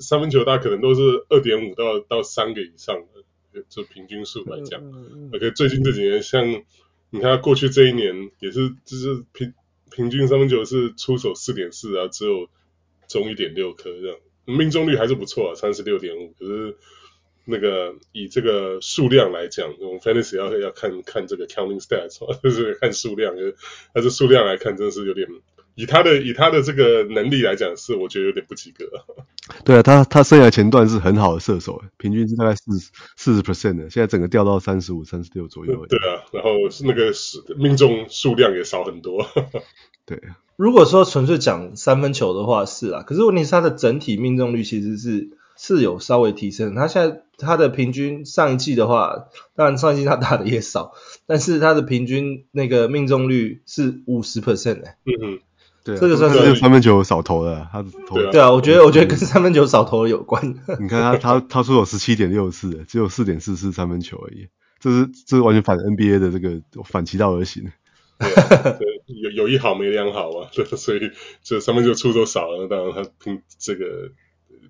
[0.00, 2.96] 三分球，大概可能都是二点五到到三个以上
[3.52, 4.80] 的，就平均数来讲。
[5.34, 6.64] OK，最近这几年，像
[7.10, 9.52] 你看过去这一年也是，就是平
[9.90, 12.48] 平均三分球是出手四点四啊，只有
[13.08, 16.76] 中一点六颗这样，命中率还是不错啊，三十六点五，可是。
[17.50, 23.56] 那个以这个数量来讲，我们 fantasy 要要看看这个 counting stats， 就是看数量，就是
[23.94, 25.26] 但是数量来看，真的是有点
[25.74, 28.84] 以他的以他的这个能力来讲，是我觉得有点不及格。
[29.64, 32.78] 对啊，他他生涯前段是很好的射手，平均是大概四
[33.16, 35.86] 四十 percent 的，现在整个掉到三十五、三十六左右。
[35.86, 37.14] 对啊，然后是那个
[37.56, 39.26] 命中数量也少很多。
[40.04, 40.20] 对，
[40.58, 45.30] 如果说纯粹讲三分球的话是啊，可是问题是他的整体命中率其实是。
[45.60, 49.24] 是有稍微提升，他现在他的平均上一季的话，
[49.56, 50.92] 当然上一季他打的也少，
[51.26, 55.38] 但是他的平均那个命中率是五十 percent 哎，嗯嗯，
[55.82, 58.30] 对、啊，这个算是三分球少投的，他投的。
[58.30, 60.54] 对啊，我觉得我觉得跟三分球少投有关。
[60.78, 64.46] 你看他他他出手十七点六四，只有四点四四三分球而已，
[64.78, 67.72] 这是这是完全反 NBA 的这个反其道而行。
[68.20, 71.00] 对、啊，对有有一好没两好啊， 所以
[71.42, 74.12] 这三分球出手少了，当然他平这个。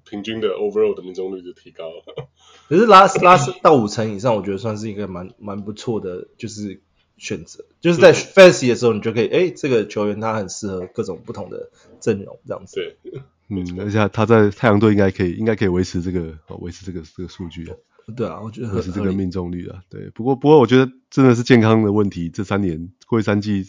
[0.08, 2.02] 平均的 overall 的命中率就提高了，
[2.66, 6.80] 可是拉拉到五成以上，我觉得算是一个蛮蛮不错的，就是
[7.18, 11.70] 选择，就是在 fantasy 的时候，你就可以，哎、欸，这个球员他很适合各种不同的
[12.00, 12.76] 阵容，这样子。
[12.76, 13.20] 对，
[13.50, 17.70] 嗯，而且他在太阳队应该可以，应该可以维持这个，维持这个这个数据。
[18.16, 20.08] 对啊，我觉得维持这个命中率啊，对。
[20.14, 23.66] 不过不过，我觉得真的是健康的问题，这三年过去三季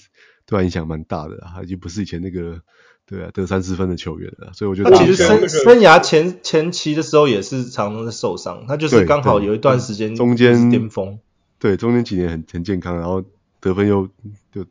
[0.50, 2.60] 对他影响蛮大的，他已经不是以前那个。
[3.06, 11.18] 对啊，得三十分的球员了，所以我觉得他其实生生涯前前期的时候也是常常在受伤，他就是刚好有一段时间中间巅峰。
[11.58, 13.26] 对，中间几年很很健康，然后
[13.60, 14.08] 得分又
[14.54, 14.64] 就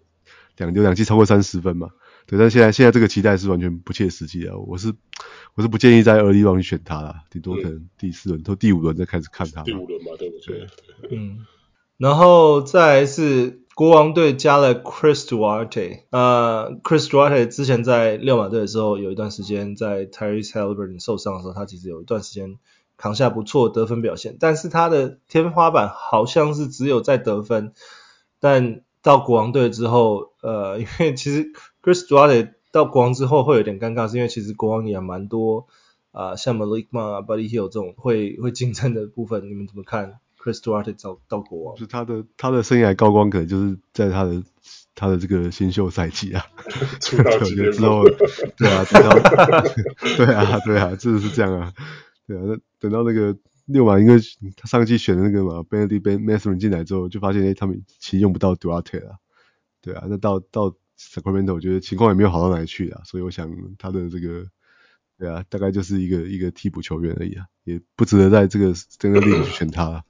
[0.57, 1.88] 两就两季超过三十分嘛。
[2.27, 4.57] 对，但现在现在这个期待是完全不切实际的。
[4.57, 4.95] 我是
[5.55, 9.64] 我是不建议在 early round 去选他啦，顶多可能第四轮或第五轮再开始看他。
[9.64, 10.69] 第五轮嘛，对不对？
[11.11, 11.45] 嗯，
[11.97, 22.59] 然后再来是国王队加了 Chris Duarte，呃，Chris Duarte 之前在六马队的时候有一段时间在 Tyrese Haliburton 受伤的时候，他其实有一段时间
[22.97, 27.73] 扛下不错得分表现，但是他的天花板好像是只有在得分，
[28.41, 31.53] 但到国王队之后，呃，因为其实。
[31.81, 35.69] Chris Duarte 到国王之后会有点尴尬，是因为其实国王也蛮多
[36.11, 41.74] 啊、呃，像 Malik m a Buddy Hill 这种会会竞争的部分，你们怎么看 Chris Duarte 到到国王？
[41.74, 44.42] 就是他的他的生涯高光可能就是在他的
[44.94, 46.46] 他的这个新秀赛季啊，
[47.01, 48.05] 出道之后，
[48.57, 49.11] 对啊，等到
[50.16, 51.72] 对啊对啊，真的是这样啊，
[52.27, 54.18] 对啊，那等到那个六马，因为
[54.57, 59.16] 他上季选的那个嘛，Bennedict Mathurin 进来之后，就发现哎，他们其实用不到 Duarte 了，
[59.81, 60.74] 对啊，那到到。
[61.01, 63.48] Sacramento 我觉得情况也没有好到哪里去啊，所以我想
[63.79, 64.44] 他的这个，
[65.16, 70.03] 对啊，大概就是一个一个替补球员而已啊，也不值得在这个这个里去选他啊。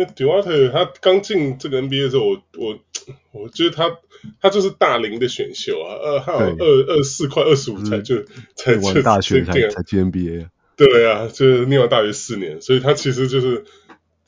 [0.00, 2.78] 那 Duarte 他刚进这个 NBA 的时候，我我
[3.32, 3.98] 我觉得他
[4.40, 8.24] 他就是大龄的选秀啊，二号二二四快二十五才就
[8.56, 10.50] 才就大学才才进 NBA 啊。
[10.76, 13.64] 对啊，就是念完大学四年，所以他其实就是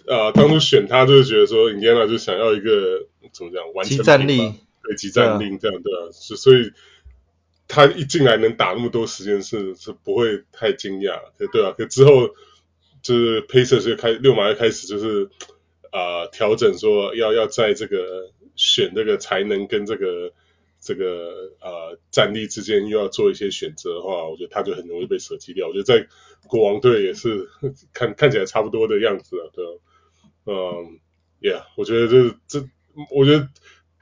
[0.06, 4.52] 啊、呃，当初选他就是觉得说，Indiana 就想要一个怎么讲完成战力。
[4.84, 6.72] 对，集战力这样对啊，所所以
[7.68, 12.30] 他一进来能打那么多时间是是不会太惊讶，对对啊，可之后
[13.00, 15.30] 就是 Pacers 就开六马又开始就是
[15.92, 20.32] 啊调整说要要在这个选这个才能跟这个
[20.80, 25.68] 这个呃战力之间又要做一些选择的话，我觉得他就很容易被舍弃掉。
[25.68, 26.08] 我觉得在
[26.48, 27.48] 国王队也是
[27.94, 29.70] 看看起来差不多的样子啊，对啊，
[30.46, 30.98] 嗯
[31.40, 32.66] ，Yeah，我觉得这这
[33.14, 33.48] 我觉得。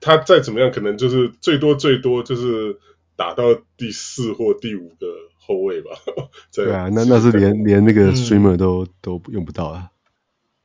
[0.03, 2.79] 他再怎么样，可能就是最多最多就是
[3.17, 5.91] 打到第四或第五个后卫吧。
[6.57, 9.91] 对啊，那那是连连那个 streamer 都、嗯、都用不到啊。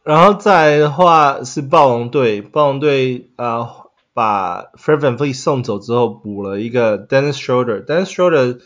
[0.05, 3.69] 然后再来的话是暴龙队，暴龙队啊、呃、
[4.13, 7.83] 把 Fred VanVleet 送走之后补了一个 Dennis Schroeder。
[7.83, 8.59] Dennis Schroeder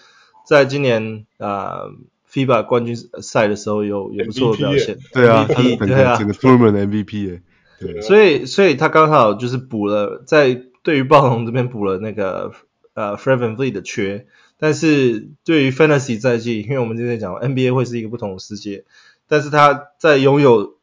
[0.45, 1.91] 在今年啊、呃、
[2.29, 4.97] FIBA 冠军赛的时候有有不错的表现。
[5.13, 7.41] 对啊，MVP, 他是本个整个 tournament 的 MVP 哎。
[7.79, 12.51] 对，所以所以他刚好就是补了，在对于暴龙这边补了那个
[12.93, 14.25] 呃 Fred VanVleet 的缺，
[14.59, 18.83] 但是对于 Fantasy 赛季，因为我们之前讲 NBA 会是一个不同的世界，
[19.29, 20.78] 但是他在拥有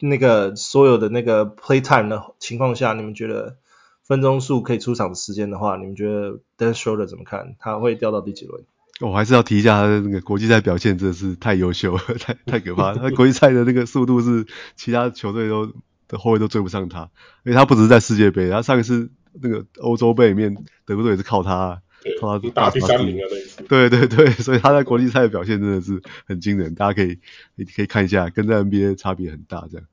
[0.00, 3.56] 那个所有的那个 Play Time 的情况下，你们觉得
[4.04, 7.56] 分钟数可以出场的时间的话，你们觉得 Dennis Schroeder 怎么看？
[7.58, 8.64] 他会掉到第几轮？
[9.00, 12.98] 我还是要提一下他的那个国际赛表现，真的是太优秀了， 太太可怕了。
[13.02, 15.72] 他国际赛的那个速度是其他球队都。
[16.10, 17.10] 的后卫都追不上他，
[17.44, 19.10] 因为他不只是在世界杯，他上一次
[19.42, 20.56] 那个欧洲杯里面，
[20.86, 21.82] 德国队也是靠他，
[22.18, 23.57] 靠他打第三名的那一次。
[23.68, 27.18] 对对对，所以他在国际赛的表现真的是很惊人，大家可以
[27.54, 29.86] 你可以看一下，跟在 NBA 差别很大这样。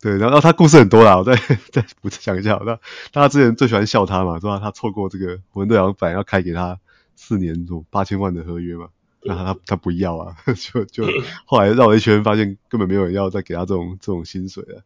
[0.00, 1.34] 对，然后他故事很多啦，我再
[1.72, 2.78] 再补讲一下，那
[3.12, 6.78] 他之前最喜欢笑他嘛，说他错过这个湖人队好像本来要开给他
[7.16, 8.88] 四年左八千万的合约嘛，
[9.22, 11.06] 然后他他不要啊， 就就
[11.46, 14.82] 后来绕了一圈，发现根本没有人要再给他这种这种薪水了。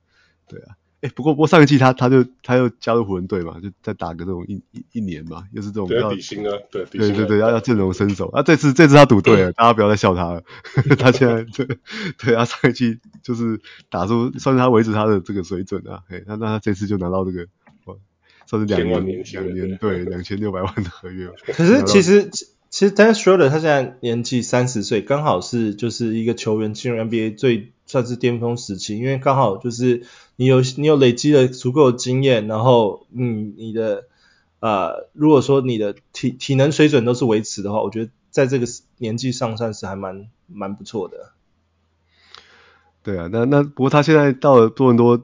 [0.47, 8.43] 对啊，哎，不过不过上一季他他就他又加入湖人队嘛，就再打个这种一一一年嘛，又是这种要底薪啊，对对对对，要要见容身手啊。
[8.43, 10.43] 这次这次他赌对了，大家不要再笑他了。
[10.99, 11.79] 他现在对
[12.19, 16.03] 对啊，上一季就是打出算是他维持他的这个水准啊。
[16.09, 17.47] 哎，那那他这次就拿到这个，
[18.47, 21.31] 算是两年两年对两千六百万的合约。
[21.53, 22.29] 可是其实
[22.71, 30.07] 其实 Dennis Schroeder 他现在年纪三十岁，刚好是就是一个球员进入 NBA 最算是巅峰时期，因为刚好就是。
[30.41, 34.05] 你有你有累积了足够的经验，然后嗯，你的
[34.61, 38.67] 呃，如果说你的体体能水准都是维持的话，我觉得在这个
[38.99, 41.33] 年纪上算是还蛮蛮不错的。
[43.03, 45.21] 对啊，那那不过他现在到了多伦多，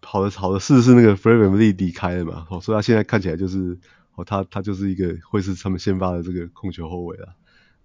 [0.00, 3.78] 好的好的事是那个 Fred VanVleet 离开了嘛，哦，所以他现在看起来就是
[4.16, 7.36] 哦，他他就是一个会是他们先发的这个控球后卫了。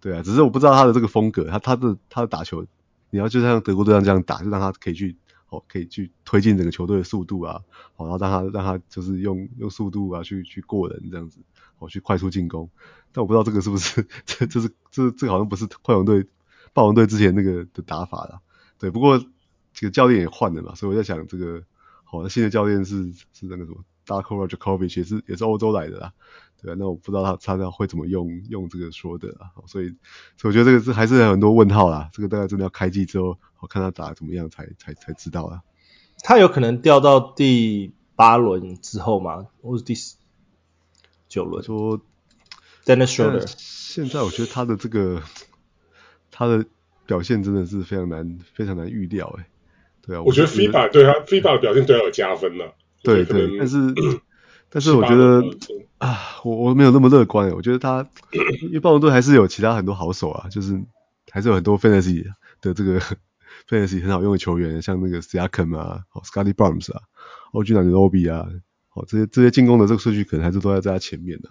[0.02, 2.66] 对啊，只是我不知道他的这个风格，他他的他的打球，
[3.10, 5.16] 你要就像德国队这样打，就让他可以去。
[5.50, 7.62] 哦，可以去推进整个球队的速度啊，
[7.96, 11.40] 好，然后让他让他就是用用速度啊去去过人这样子，
[11.80, 12.70] 哦，去快速进攻。
[13.14, 16.28] 但我不知道这个是不是 这这是这这好像不是快龙队
[16.74, 18.42] 暴龙队之前那个的打法啦。
[18.78, 19.18] 对，不过
[19.74, 21.64] 这个教练也换了嘛，所以我在想这个
[22.04, 26.14] 好，那新的教练是是那个什么 Darko Rajakovic 也是也是欧洲来的啦。
[26.62, 29.90] 对啊，那我不知道他他会怎么用用这个说的啊，所以
[30.38, 35.62] 所以我觉得这个是还是有很多问号啦，这个大概真的要开机之后，我看他打得怎么样才才才知道啊。
[36.24, 39.48] 他有可能掉到第八轮之后吗？
[39.62, 39.94] 或是第
[41.28, 41.64] 九轮？
[41.64, 42.02] 说
[42.86, 43.46] Dennis Schroeder。
[43.58, 45.22] 现在我觉得他的这个
[46.32, 46.66] 他的
[47.06, 49.48] 表现真的是非常难非常难预料哎。
[50.02, 52.74] 对啊，我觉得 FIBA 对他 FIBA 的表现对他有加分了。
[53.04, 53.78] 对对，但是
[54.70, 55.42] 但是我觉得
[55.98, 57.50] 啊，我我没有那么乐观。
[57.52, 58.08] 我觉得他
[58.64, 60.82] 因为暴龙队还是有其他很多好手啊，就是
[61.32, 62.26] 还是有很多 Fantasy
[62.62, 63.00] 的这个
[63.68, 67.02] Fantasy 很好用的球员，像那个 Siakam 啊，Scottie Barnes 啊
[67.54, 68.48] ，OG Anunoby 啊，
[68.90, 71.50] 好这些这些进攻的这个数据可能还是都在在他前面的。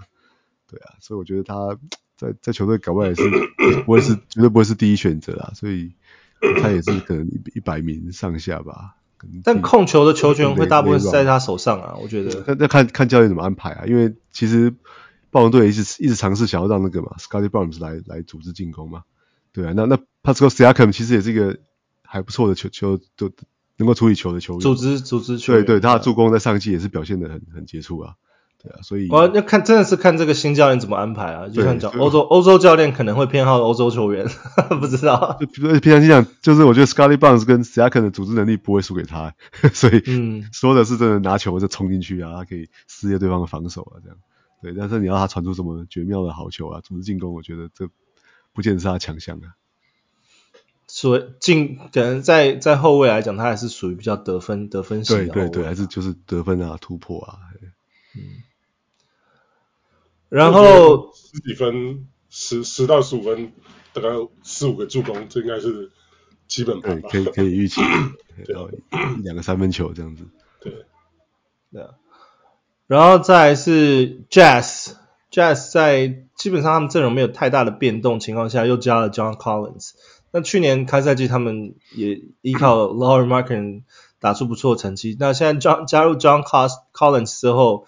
[0.69, 1.79] 对啊，所以我觉得他
[2.17, 3.23] 在在球队搞不好也是
[3.87, 5.93] 不会是绝对不会是第一选择啊，所以
[6.61, 8.97] 他也是可能一一百名上下吧。
[9.43, 12.45] 但控球的球权会大部分是在他手上啊，我觉得。
[12.47, 14.75] 那那看看教练怎么安排啊，因为其实
[15.31, 19.03] 暴龙队一直一直尝试想要让那个嘛，Scottie Barnes 来来组织进攻嘛，
[19.53, 21.59] 对啊，那那 Pascal Siakam 其实也是一个
[22.03, 23.31] 还不错的球球都
[23.79, 28.15] 能够处理球的球员，组织组织球员，对对，他的助攻在上季也是表现的很很杰出啊。
[28.67, 31.49] 对啊，所以我要看，真的是看这个新教练怎么安排啊。
[31.49, 34.27] 就像讲欧洲欧洲教练可能会偏好欧洲球员，
[34.81, 35.39] 不知道。
[35.41, 35.47] 就
[35.81, 39.35] 平常心讲，就是我觉得 Scottie Barnes 跟 Siakam 的组织能力不会输给他，
[39.73, 44.19] 所以嗯，说的是真的拿球就冲进去啊，他可以撕裂对方的防守啊，这样。
[44.63, 47.89] 对，但是你要他传出什么绝妙的好球啊，组织进攻，我觉得这
[48.53, 49.55] 不见得是他强项啊。
[50.89, 55.27] 所以进可能在在后卫来讲，他还是属于比较得分得分型的。
[55.27, 57.39] 对对对，还是就是得分啊，突破啊。
[58.15, 58.23] 嗯。
[60.37, 63.55] 然后十几分，十十到十五分，
[63.95, 64.11] 大概
[64.43, 65.91] 四五个助攻，这应该是
[66.47, 67.09] 基本盘吧？
[67.11, 67.81] 可以可以预期，
[68.45, 68.55] 对，
[69.19, 70.25] 一两个三分球这样子。
[70.61, 70.85] 对，
[71.73, 71.95] 对啊。
[72.87, 79.93] 然后再来是 Jazz，Jazz 在基本上他们阵容没有太大的变动情况下，又加了 John Collins。
[80.33, 83.85] 那去年开赛季他们也依靠 Lauri Markkanen
[84.21, 85.17] 打出不错的成绩。
[85.19, 86.43] 那现在 John 加入 John
[86.93, 87.87] Collins 之后。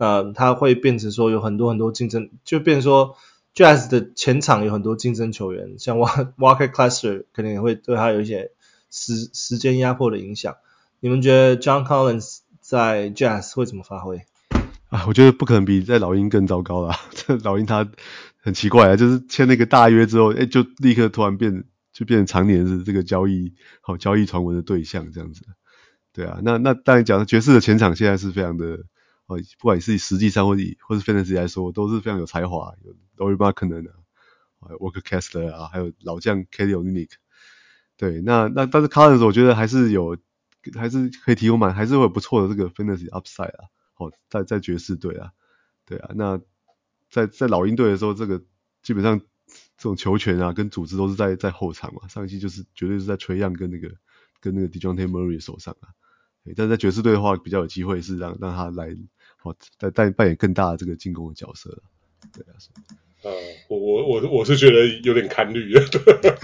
[0.00, 3.16] 呃，他会变成说有很多很多竞争，就变成说
[3.54, 5.98] Jazz 的前场有很多竞争球员，像
[6.40, 8.52] Walker Kessler 可能也会对他有一些
[8.90, 10.56] 时时间压迫的影响。
[11.00, 14.22] 你们觉得 John Collins 在 Jazz 会怎么发挥？
[14.88, 16.98] 啊，我觉得不可能比在老鹰更糟糕啦。
[17.12, 17.86] 这老鹰他
[18.40, 25.42] 很奇怪啊，就是签那个大约之后，哎，就立刻突然变，就变成常年是这个交易好交易传闻的对象这样子。
[26.14, 28.78] 对啊，那那当然讲爵士的前场现在是非常的。
[29.30, 33.94] 哦，不管是实际上或以或是 fantasy 来说，都是非常有才华，有 Lauri Markkanen 啊
[34.80, 37.10] ，Walker Kessler 啊，还有老将 Kelly Olynyk。
[37.96, 40.18] 对，那那但是 Collins 我觉得还是有，
[40.74, 43.68] 还是可以提供蛮，还是会有不错的这个 fantasy upside 啊。
[43.98, 45.30] 哦，在在爵士队啊，
[45.86, 46.40] 对啊，那
[47.08, 48.42] 在在老鹰队的时候，这个
[48.82, 53.92] 基本上这种球权啊跟组织都是在在后场嘛，上一季就是绝对是在吹样跟那个
[54.40, 55.94] 跟那个 Dejounte Murray 手上啊。
[56.56, 58.96] 但在爵士队的话，比较有机会是让让他来。
[59.42, 61.78] 好，在扮扮演更大的这个进攻的角色了。
[62.32, 62.52] 对啊，
[63.22, 63.32] 呃，
[63.68, 65.80] 我我我我是觉得有点堪虑的。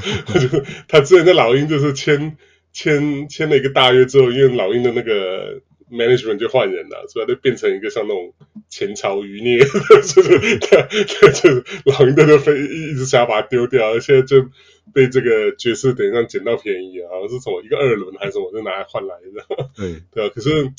[0.89, 2.39] 他之前在老鹰就是签
[2.73, 8.33] 签签了一个大约之后，因为老鹰的那个 management 就换人了，所以他就变成一个像那种
[8.71, 9.59] 前朝余孽，
[10.03, 14.49] 就是就是老鹰队就非一直想要把它丢掉，而现在就
[14.95, 19.71] 被这个爵士等于上捡到便宜啊，好像是从一个二轮还是什么就拿来换来的。
[19.77, 20.73] 对 对啊，可是。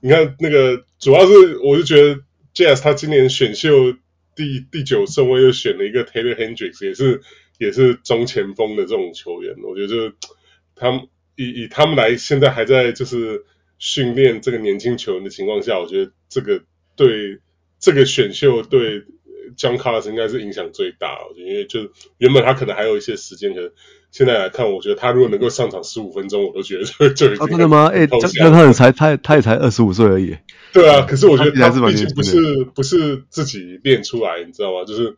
[0.00, 2.20] 你看那个，主要是我就觉得
[2.54, 3.92] Jazz 他今年选秀
[4.34, 7.20] 第第九顺位又选了一个 Taylor Hendricks，也是
[7.58, 10.16] 也是中前锋的这种球员，我觉得就
[10.74, 13.44] 他们以以他们来现在还在就是
[13.78, 16.62] 训练这个年轻球员的情况下，我觉得这个
[16.96, 17.38] 对
[17.78, 19.02] 这个选秀对
[19.56, 23.70] John Carlos 应该是影响最大，因为就原本他可能还有一些时间可能。
[24.12, 27.46] 现在来看，我觉得他如果能够上场十五分钟，我都觉得就就已经。
[27.46, 27.86] 真的吗？
[27.94, 30.36] 哎，江康才他他也才二十五岁而已。
[30.72, 34.84] 对啊，可是我觉得他毕竟不是不是自己练出来，你知道吗？
[34.84, 35.16] 就是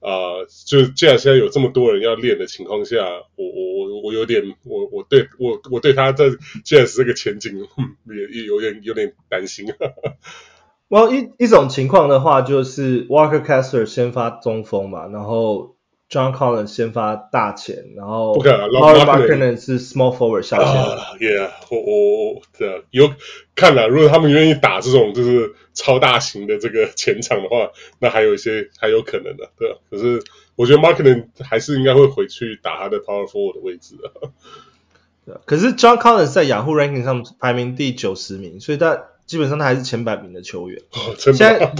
[0.00, 2.96] 啊、呃，就既然现在有这么多人要练的情况下，
[3.36, 6.24] 我我我我有点我我对我我对他在
[6.64, 7.56] 既然是这个前景
[8.06, 9.66] 也也有点有点担心。
[10.90, 15.71] 我、well, 一一种情况的话，就是 Walker Kessler 先发中锋嘛，然后。
[16.12, 20.74] John Collins 先发大前，然后，不可能，老马可能是 small forward 小前。
[21.18, 23.14] Yeah，我我这样有
[23.54, 29.78] 看了，如果他们愿意打这种就是超大型的这个前场的话，那还有一些还有可能的，对吧？
[29.90, 30.22] 可是
[30.54, 34.30] 我觉得 Marklin 还是应该会回去打他的 power forward 的位置的。
[35.24, 39.04] 对，可是 John Collins 在雅虎 ranking 上排名第九十名，所以他。
[39.32, 40.82] 基本上他还是前百名的球员。
[40.90, 41.72] 哦、现在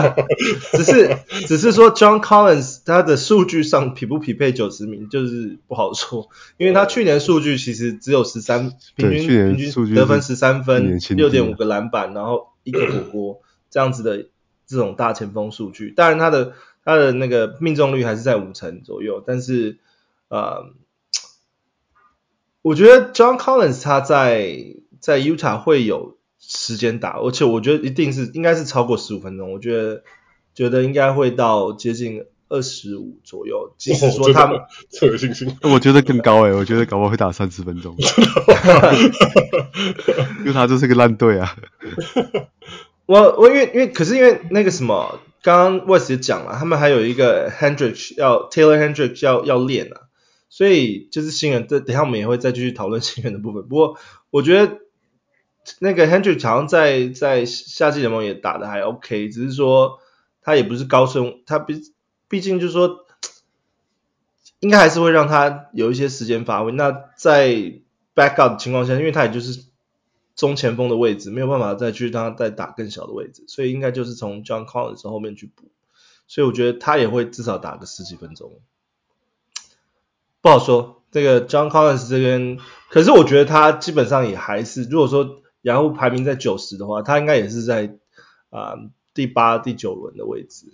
[0.72, 14.28] 只是只是说 John Collins 他的数据上匹不匹配九十名，就是不好说，因为他去年数据其实只有十三，平均平均得分十三分，六点五个篮板，然后一个火锅这样子的
[14.66, 15.90] 这种大前锋数据。
[15.90, 16.54] 当然他的
[16.86, 19.76] 他的那个命中率还是在五成左右，但是
[20.28, 20.72] 呃，
[22.62, 26.16] 我觉得 John Collins 他在在 Utah 会有。
[26.40, 30.02] 时间打，而且我觉得一定是应该是超过十五分钟，我觉得
[30.54, 33.74] 觉得应该会到接近二十五左右。
[33.76, 34.58] 即使说他们
[34.98, 37.94] 特有信心，我觉得更高诶，我觉得搞不好会打三十分钟，
[40.40, 41.54] 因为他就是个烂队啊。
[43.06, 50.08] 我我因为因为可是因为那个什么，刚刚 Wes 也讲了，他们还有一个 Hendrick 要 Taylor Hendrick 要要练啊，
[50.48, 53.64] 所以就是新人，等等下我们也会再继续讨论新人的部分。
[53.68, 53.98] 不过
[54.30, 54.78] 我觉得。
[55.80, 60.00] 那个 Hendrick 好像在在夏季联盟也打的还 OK，只是说
[60.42, 61.92] 他也不是高顺，他毕
[62.28, 63.06] 毕竟就是说，
[64.60, 66.72] 应该还是会让他有一些时间发挥。
[66.72, 67.48] 那在
[68.14, 69.64] backup 的情况下，因为他也就是
[70.36, 75.64] 中前锋的位置，没有办法再去让他再打更小的位置，所以应该就是从 John Collins 后面去补。
[76.26, 78.52] 所以我觉得他也会至少打个十几分钟，
[80.40, 81.02] 不好说。
[81.10, 82.58] 这个 John Collins 这边，
[82.90, 85.42] 可是我觉得他基本上也还是，如果说。
[85.62, 87.94] 然后排名在九十的话，他应该也是在
[88.50, 90.66] 啊、呃、第八、第九轮的位置。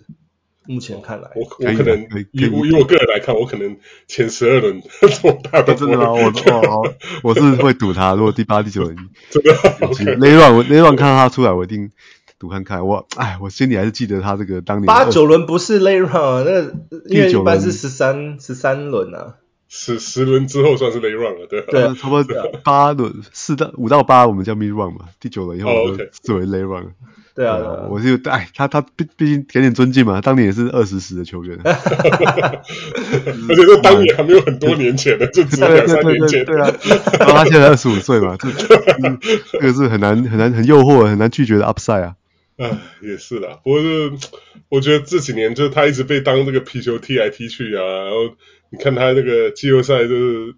[0.67, 3.77] 目前看来，我我可能以以我个人来看，我可能
[4.07, 4.81] 前十二轮
[5.51, 6.11] 他都真的吗？
[6.11, 8.15] 我我 我是会赌他。
[8.15, 8.97] 如果第八、第九轮
[9.93, 11.91] 真的那一轮我那一轮看到他出来，我一定
[12.39, 12.87] 赌看看。
[12.87, 16.61] 我哎，我心里还是记得他这个当年八九轮不是 late run 那
[17.13, 19.35] 因为一般是十三十三轮啊。
[19.67, 25.09] 十十轮之后算是 late run 了，对对，差不多八轮四到五到八，我们叫 mid run 嘛。
[25.19, 26.93] 第九轮以后我就作为 late run。
[27.35, 27.57] 对啊，
[27.89, 31.59] 我就哎，他他毕毕竟给点尊敬嘛，当年也是二十十的球员。
[31.65, 31.73] 而
[33.49, 36.45] 且这当年还没有很多年前的，就只有两三年前。
[36.45, 36.71] 对啊，
[37.19, 38.47] 然后他现在二十五岁嘛，这
[39.51, 42.15] 这个是很难很难很诱惑很难拒绝的 upside 啊。
[42.57, 44.13] 啊，也是啦，不过是
[44.69, 48.35] 我觉得这几年就是他一直被当这个皮球踢来踢去啊，然后。
[48.75, 50.55] 你看他那个季后赛就是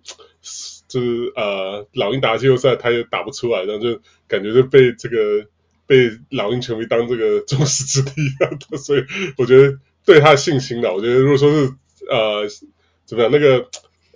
[0.87, 5.45] 就是呃老鹰打季后赛他也打不出来，然后就感觉就被这个
[5.85, 9.05] 被老鹰球迷当这个众矢之的一样的，所以
[9.37, 10.93] 我觉得对他的信心了。
[10.93, 11.73] 我觉得如果说是
[12.09, 12.47] 呃
[13.05, 13.69] 怎么样，那个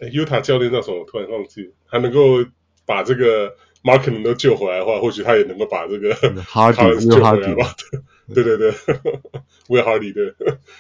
[0.10, 1.00] Utah 教练那时候？
[1.00, 2.44] 我突然忘记，还能够
[2.86, 7.76] 把这个 Markkanen 都救回来的话，或许他也能够把这个 Hardy 救回来吧。
[8.34, 8.72] 对对对
[9.68, 10.36] w i l Hardy 的，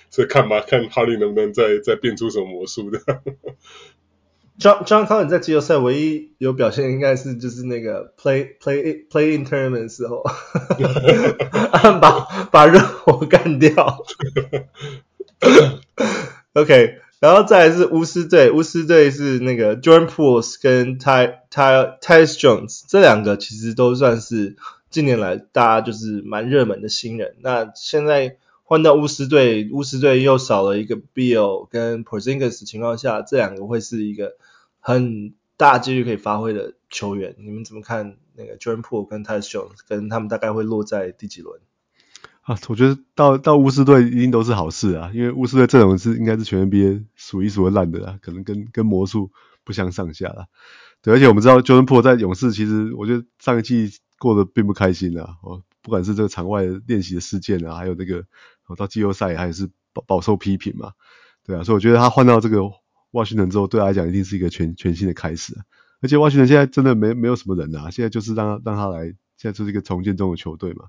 [0.09, 2.99] 所以看吧，看 Hardy 能不能再再变出什么魔术的。
[4.59, 10.23] John John Collins 在季后赛唯一有表现，应该是就是那个 Play Play Play in Tournament 的时候，
[11.99, 14.05] 把把热火干掉。
[16.53, 24.55] OK，然后再来是巫师队，巫师队是那个 Jordan Poole 跟 Ty Ty Ty Jones 这两个其实都算是。
[24.91, 27.37] 近年来，大家就是蛮热门的新人。
[27.39, 34.33] 那现在换到巫师队，巫师队又少了一个 Bill 跟 Porzingis 情况下，这两个会是一个
[34.81, 37.35] 很大几率可以发挥的球员。
[37.39, 39.79] 你们怎么看那个 Jordan p o o l 跟 Tyus Jones？
[39.87, 41.61] 跟他们大概会落在第几轮？
[42.41, 49.31] 啊，我觉得到到巫师队一定都是好事啊，因为巫师队阵容是应该是全 NBA 数一数二烂的啊，可能跟跟魔术
[49.63, 50.47] 不相上下了。
[51.01, 53.91] 对，而且我们知道 Jordan p o o l 在勇士，其实我觉得上一季。
[54.21, 55.37] 过得并不开心啊！
[55.41, 58.23] 哦，不管是这个场外练习的事件啊，还有那个
[58.67, 60.91] 我到季后赛还是饱饱受批评嘛，
[61.43, 62.59] 对啊，所以我觉得他换到这个
[63.11, 65.65] Washington 之后，对他来讲一定是一个全全新的开始啊！
[66.01, 69.05] 而且 Washington 现在真的没没有什么人啊，现在就是让他让他来，
[69.37, 70.85] 现在就是一个重建中的球队嘛，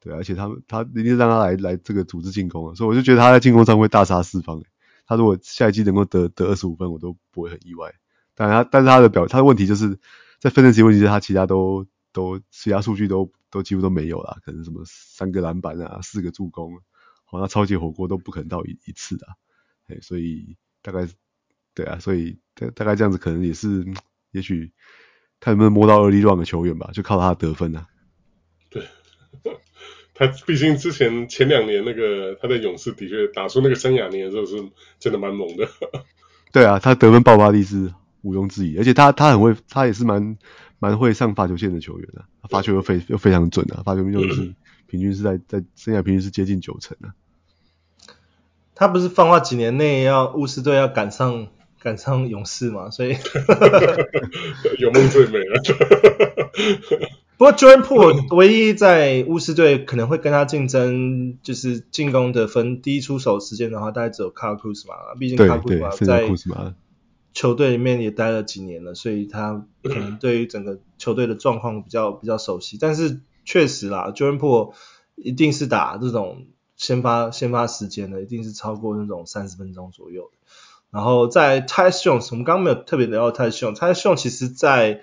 [0.00, 4.60] 对啊，而且他们他一定让他来来这个组织进攻啊，所以我就觉得他在进攻上会大杀四方。
[5.06, 7.94] 他如果下一季能够得得二十五分，我都不会很意外。
[8.34, 10.00] 当然他但是他的表他的问题就是
[10.40, 11.86] 在分阵时问题他其他都。
[12.12, 16.78] 都其他数据都都几乎都没有了，可能什么三个篮板啊，四个助攻，
[17.24, 19.26] 好像超级火锅都不可能到一一次的，
[19.88, 21.08] 哎，所以大概
[21.74, 23.86] 对啊，所以大大概这样子可能也是，
[24.30, 24.70] 也许
[25.40, 27.86] 看能不能摸到 early run 的球员吧，就靠他得分啊。
[28.68, 28.86] 对，
[30.14, 35.68] 他毕竟之前前两年那个他在勇士的确打出那个生涯年的时候是真的蛮猛的。
[36.52, 40.36] 对啊，他得分爆发力是毋庸置疑，而且他他很会，他也是蛮。
[40.82, 44.52] 蛮会上罚球线的球员啊，罚球又非又非常准啊，罚球命中率是
[44.88, 47.14] 平均是在在生涯平均是接近九成啊。
[48.74, 51.46] 他不是放话几年内要巫师队要赶上
[51.80, 53.10] 赶上勇士嘛，所以
[54.80, 55.62] 有梦最美了。
[57.38, 66.28] 不过 Jordan Poole 唯一在巫师队可能会跟他竞争，就是进攻得分第一出手时间的话，大概只有 Kyle Kuzma，毕竟 Kyle Kuzma 在
[67.34, 72.76] 球队里面也待了几年了，所以他可能对于整个球队的状况比较比较熟悉。
[72.80, 74.74] 但是确实啦，Jordan Poole
[75.16, 80.30] 一定是打这种先发先发时间的，一定是超过那种三十分钟左右。
[80.90, 85.02] 然后在 Tyus Jones，我们刚刚没有特别聊到 Tyus Jones，Tyus Jones 其实在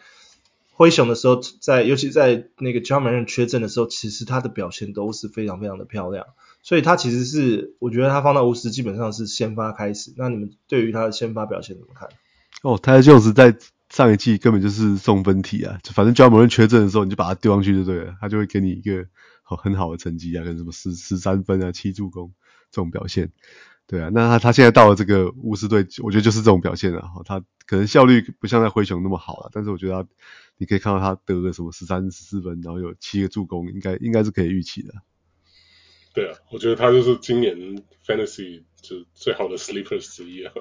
[0.71, 6.27] 灰熊的时候，在尤其在那个 Ja Morant 缺阵的时候，其实他的表现都是非常非常的漂亮，
[6.61, 10.13] 所以他其实是我觉得他放到巫师基本上是先发开始。
[10.17, 12.09] 那你们对于他的先发表现怎么看？
[12.61, 13.57] 哦，Tyus Jones 在
[13.89, 19.05] 上一季根本就是送分题啊，就反正 Ja Morant 缺阵的时候，你就把他丢上去就对了，他就会给你一个
[19.41, 22.31] 好很好的成绩啊，跟什么十十三分啊、七助攻
[22.71, 23.31] 这种表现。
[23.87, 27.09] 对啊，那他他现在到了这个巫师队，我觉得就是这种表现了。
[27.25, 30.09] 他可能效率不像在灰熊那么好了，但是我觉得他。
[30.61, 34.93] 你可以看到他得了什么十三十四分，然后有七个助攻，应该应该是可以预期的。
[36.13, 40.51] 对啊，我觉得他就是今年 Fantasy 就最好的 Sleepers 之一啊。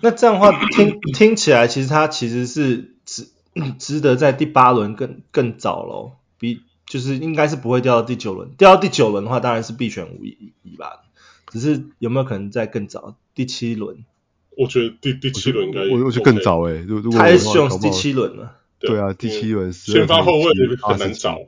[0.00, 3.28] 那这样的话听听起来，其实他其实是值
[3.78, 8.50] 值得在第八轮更更早咯，比就是应该是不会掉到第九轮。
[8.56, 11.04] 掉到第九轮的话，当然是必选无疑吧。
[11.48, 13.16] 只是有没有可能在更早？
[13.34, 14.04] 第七轮？
[14.56, 16.78] 我觉得第第七轮应该、OK，我我觉得更早哎、欸。
[16.82, 18.58] 如如果他是用第七轮了。
[18.78, 20.46] 对啊，第七轮先发后卫
[20.82, 21.38] 很难找。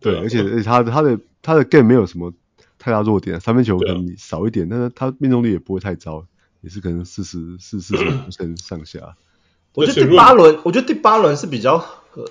[0.00, 2.34] 对，而且而且他的他的他的 game 没有什么
[2.86, 6.24] 太大弱点，三分球可能少一点，但是他命中率也不会太糟，
[6.60, 9.16] 也是可能四十四四十五 分上下。
[9.74, 12.30] 我觉得第八轮，我觉得第八轮是比较合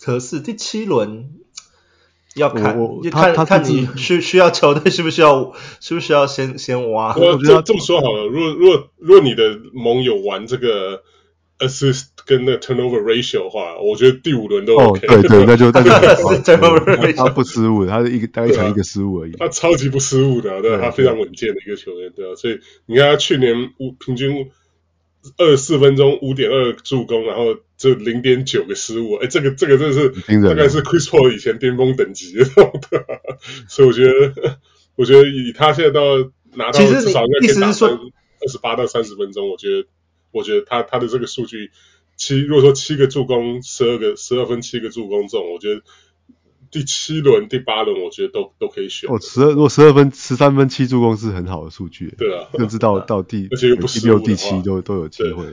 [0.00, 1.34] 合适，第七轮
[2.34, 2.78] 要看，
[3.10, 7.14] 看他看你需需要球队需不需要需不需要先先挖。
[7.14, 11.02] 我觉得这么说好了，如果如果如果你的盟友玩这个。
[11.60, 15.06] assist 跟那 turnover ratio 的话，我觉得第五轮都 OK。
[15.06, 15.90] 哦，对对，那就那就
[17.12, 19.32] 他不失误，他是一个大概一场一个失误而已。
[19.32, 22.34] 他超级不失误的，对，他非常稳健的一个球员，对啊。
[22.34, 24.50] 所以你看他去年五平均
[25.36, 30.08] 二十四分钟五点二助攻，然后就零点九个失误，哎，这个这个真的是
[30.40, 32.44] 大概是 Chris Paul 以前巅峰等级的，
[33.68, 34.58] 所以我觉得
[34.96, 36.00] 我觉得以他现在到
[36.54, 39.86] 拿到至少应该可以打二十八到三十分钟，我觉得。
[40.36, 41.70] 我觉得他他的这个数据
[42.16, 45.82] 七，如果说七个助攻，十二个十二分，七个助攻这种，我觉得
[46.70, 49.10] 第七轮、第八轮，我觉得都都可以选。
[49.10, 52.14] 哦，十二如果十二分、十三分、七助攻是很好的数据。
[52.16, 55.44] 对啊，甚至到到第而且又不第六、第七都都有机会。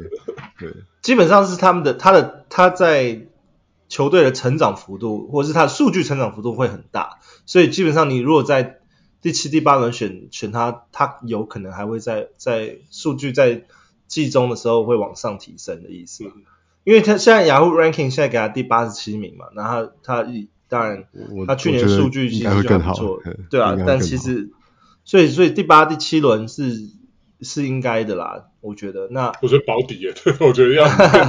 [0.58, 3.28] 对，对，基本上是他们的他的他在
[3.90, 8.80] 球队的成长幅度，或者是他的数据成长幅度会很大，所以基本上你如果在
[9.22, 13.66] 第七、第八轮选选他，他有可能还会在在数据在。
[14.12, 16.26] 季中的时候会往上提升的意思，
[16.84, 21.06] 因为他现在 Yahoo Ranking 现在给他第八十七名嘛，然后他一当然
[21.48, 24.50] 他去年数据其实就还不错，对啊，但其实
[25.06, 26.90] 所以所以第八第七轮是
[27.40, 30.86] 是应该的啦，我觉得那我觉得保底耶， 我觉得要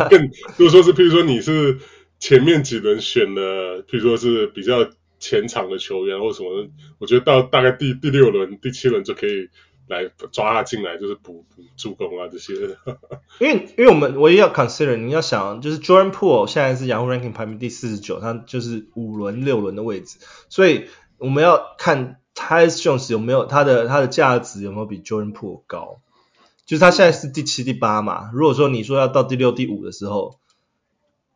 [0.09, 1.79] 更更，如果说是譬如说你是
[2.19, 6.69] 前面几轮选的，譬如说是比较前场的球员或什么，
[6.99, 9.49] 我觉得到大概第第六轮第七轮就可以。
[9.93, 12.55] 来抓他进来，就是补补助攻啊这些。
[13.39, 20.19] 因为因为我们唯一要 consider，你要想就是 Jordan Poole 现在是 Yahoo Ranking 排名第四十九，他就是五轮六轮的位置，
[20.49, 20.87] 所以
[21.19, 26.01] 我们要看 Tyus Jones 有没有他的他的价值有没有比 Jordan Poole 高，
[26.67, 28.31] 就是他现在是第七第八嘛。
[28.33, 30.39] 如果说你说要到第六第五的时候，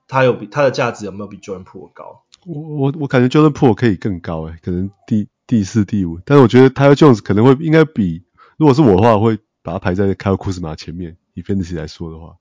[0.09, 2.23] 他有比他的价值有没有比 Jordan Poole 高？
[2.45, 8.26] 我我我感觉 Jordan Poole 可以更高诶、欸，可能第第四第五，但是我觉得 Tyus Jones 可能会应该比。
[8.57, 11.17] 如果是我的话，我会把它排在凯尔库斯马前面。
[11.35, 12.37] 以 Fantasy 来说的话，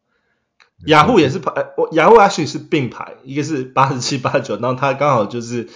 [0.86, 5.68] 雅虎也是排，我雅虎 actually 是并排，一个是八十七、八十九，然后他刚好就是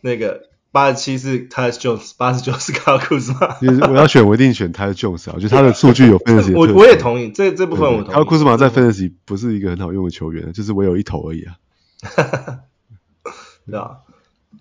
[0.00, 3.56] 那个八十七是 Tyus Jones，八十九是凯尔库斯马。
[3.90, 5.32] 我要选，我一定选 Tyus Jones 啊！
[5.34, 8.12] 我觉得他的数据有 Fantasy 我我也同意这这部分，我同意。
[8.12, 11.56] 凯尔库兹马在 Fantasy 不是一个很好用的球员，就是我有一头而已啊。
[13.68, 13.98] 对啊，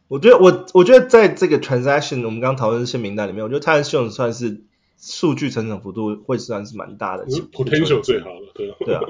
[0.08, 4.64] 我觉得我我觉得在这个 transaction 我们刚刚讨论这些名单里面，我觉得 Tyus Jones 算是。
[4.98, 9.02] 数据成长幅度会算是蛮大的，potential 最好了，对啊，对啊，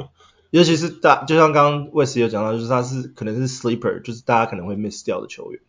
[0.49, 5.61] 尤其是大，就像刚刚 Wes 有讲到，就是他是可能是 sleeper，就是大家可能会 miss 掉的球员。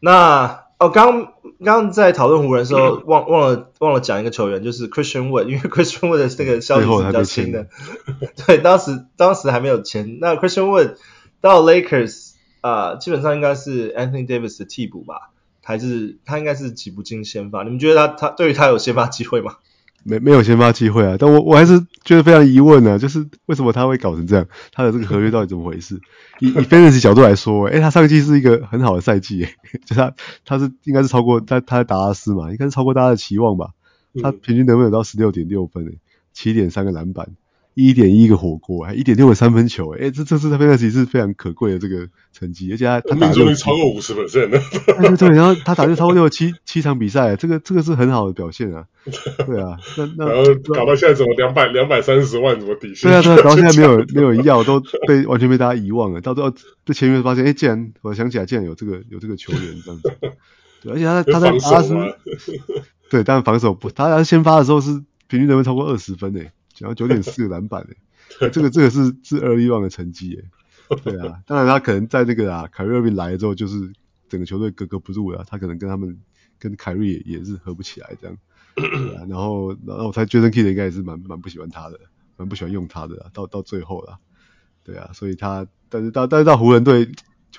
[0.00, 7.68] 那哦，刚刚在讨论湖人的时候， 忘忘了忘了讲一个球员，就是 Christian Wood，因为 Christian Wood 的这个消息是比较新的，
[8.46, 10.18] 对，当时当时还没有签。
[10.20, 10.96] 那 Christian Wood
[11.42, 15.32] 到 Lakers 啊、呃，基本上应该是 Anthony Davis 的替补吧。
[15.62, 19.56] 还是他应该是挤不进先发，你们觉得他他对于他有先发机会吗？
[20.02, 24.46] 没没有先发机会啊，但我我还是觉得非常疑问啊，就是为什么他会搞成这样？
[24.72, 26.00] 他的这个合约到底怎么回事？
[26.38, 29.54] 以以 fantasy 角度来说，诶、欸、他上季是一个很好的赛季，诶
[29.84, 30.14] 就他
[30.46, 33.72] 他是应该是超过他他在达拉斯嘛，应该是超过大家的期望吧？
[34.22, 35.98] 他平均得分有到十六点六分诶，
[36.32, 37.28] 七点三个篮板。
[37.88, 44.60] 一点一个火锅，还一点六个三分球，哎、欸、这这次他 fantasy 是非常可贵的这个成绩，而且他他打就超过五十 percent 的，
[45.00, 48.84] 对对，然后他打就超过六七七场比赛，这个这个是很好的表现啊，
[49.46, 53.08] 对啊，那那 然后搞到现在怎么两百两百三十万怎么底薪？
[53.10, 56.54] 对啊对啊，搞到现在没有 没有要，都被完全被大家遗忘了，到最后
[56.84, 60.12] 这前面发现，哎、欸、竟然我想起来，竟然有这个有这个球员这样子，
[60.82, 61.94] 对，而且他他在阿斯，
[63.10, 66.52] 对，但防守不，他先发的时候是平均得分超过二十分诶。
[66.80, 67.96] 然后九点四个篮板诶、
[68.46, 70.44] 欸， 这个这个是是 early run 的成绩诶、
[70.88, 73.92] 欸，对啊，当然他可能在那个啊凯瑞尔来了之后，就是
[74.28, 76.18] 整个球队格格不入了，他可能跟他们
[76.58, 78.36] 跟凯瑞也也是合不起来这样，
[78.74, 82.00] 对啊，然后然后我猜 Jason Kidd 应该也是蛮蛮不喜欢他的，
[82.36, 84.18] 蛮不喜欢用他的，到到最后了，
[84.84, 87.08] 对啊，所以他但是到但是到湖人队。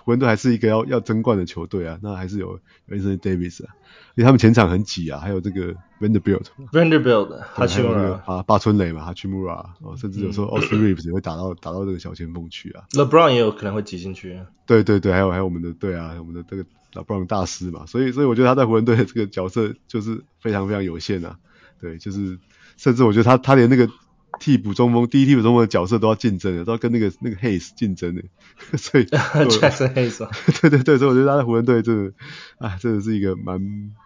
[0.04, 3.70] 湖人队还是一个要要争冠的球队啊，那还是有 Anthony Davis 啊，
[4.16, 21.38] 因为他们前场很挤啊，还有这个 Vanderbilt，Vanderbilt，哈奇穆拉啊，八村垒嘛，哈奇穆拉，哦，甚至有时候 Austin Reeves 也会打到打到这个小前锋去啊，LeBron 也有可能会挤进去，对对对，还有还有我们的对啊，我们的这个 LeBron 大师嘛，所以所以我觉得他在湖人队的这个角色就是非常非常有限啊，
[21.80, 22.39] 对，就是
[22.78, 23.89] 甚至我觉得他他连那个。
[24.42, 28.24] 替补中锋，第一替补中锋的角色都要竞争的，都要跟那个那个 Hayes 竞争的，
[28.76, 30.28] 所以 Jackson Hayes，
[30.60, 32.14] 对对对，所以我觉得他在湖人队真的，
[32.58, 33.62] 啊，真的是一个蛮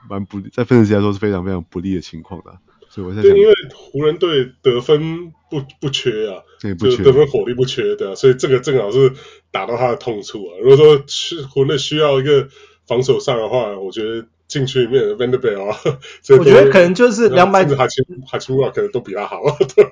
[0.09, 2.51] 蛮不利，在分析来说是非常非常不利的情况的。
[2.89, 6.43] 所以我在想，对，因为湖人队得分不不缺啊，
[6.77, 9.13] 不缺就得分火力不缺的，所以这个正好是
[9.51, 10.59] 打到他的痛处啊。
[10.61, 12.49] 如果说是湖人队需要一个
[12.85, 14.27] 防守上的话，我觉得。
[14.57, 15.77] 禁区里面的 Vanderbilt 啊，
[16.39, 19.41] 我觉得可能就是两百，哈奇哈奇穆拉可能都比他好。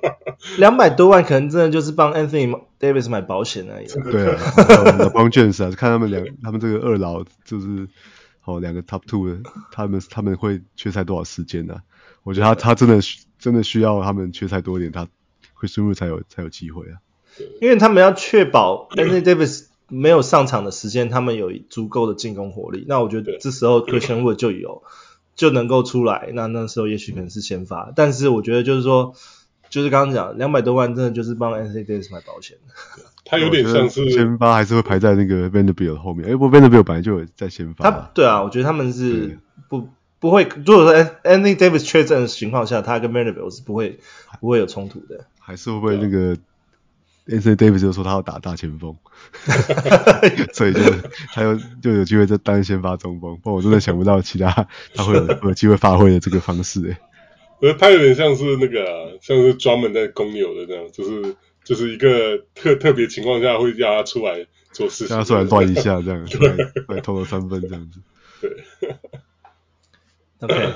[0.57, 3.87] 两百多万可能真的就是帮 Anthony Davis 买保险而已。
[4.09, 7.89] 对啊， 帮 James 啊，看他们两，他们这个二老就是
[8.39, 9.39] 好两个 Top Two 的，
[9.73, 11.81] 他们他们会缺赛多少时间呢、啊？
[12.23, 12.99] 我觉得他他真的
[13.37, 15.09] 真的需要他们缺赛多一点，他
[15.53, 17.03] 会输入才有才有机会啊。
[17.59, 19.72] 因为他们要确保 Anthony Davis。
[19.87, 22.85] 没有上场的时间，他们有足够的进攻火力。
[22.87, 24.83] 那我觉得这时候 Christian Wood 就有
[25.35, 26.29] 就能够出来。
[26.33, 29.13] 那那时候也许可能是先发，但是我觉得就是说，
[29.69, 32.57] 就是刚刚讲两百多万，真的就是帮 Anthony Davis 买保险。
[33.25, 36.29] 他有点像是先发，还是会排在那个 Vanderbilt 后面。
[36.29, 37.89] 哎，不，Vanderbilt 本来就有在先发。
[37.89, 39.87] 他对啊，我觉得他们是不
[40.19, 40.43] 不会。
[40.65, 43.99] 如果说 Anthony Davis 确诊的情况下，他跟 Vanderbilt 是不会
[44.41, 45.25] 不会有冲突的。
[45.39, 46.37] 还是会不会那个
[47.27, 48.95] ？Anthony Davis 就说他要打大前锋，
[50.53, 50.79] 所以就
[51.33, 53.35] 他又就有机会在单先发中锋。
[53.37, 56.97] 不过我真的想不到其他他会有有机会发挥的这个方式诶。
[57.61, 66.57] 呃，他有点像是那个、啊，像是专门在公牛的这样，就是就是一个特特别情况下会叫他出来做事情，叫他出来乱一下这样，对，
[66.93, 68.01] 来投个三分这样子。
[68.41, 68.95] 对
[70.41, 70.73] ，OK，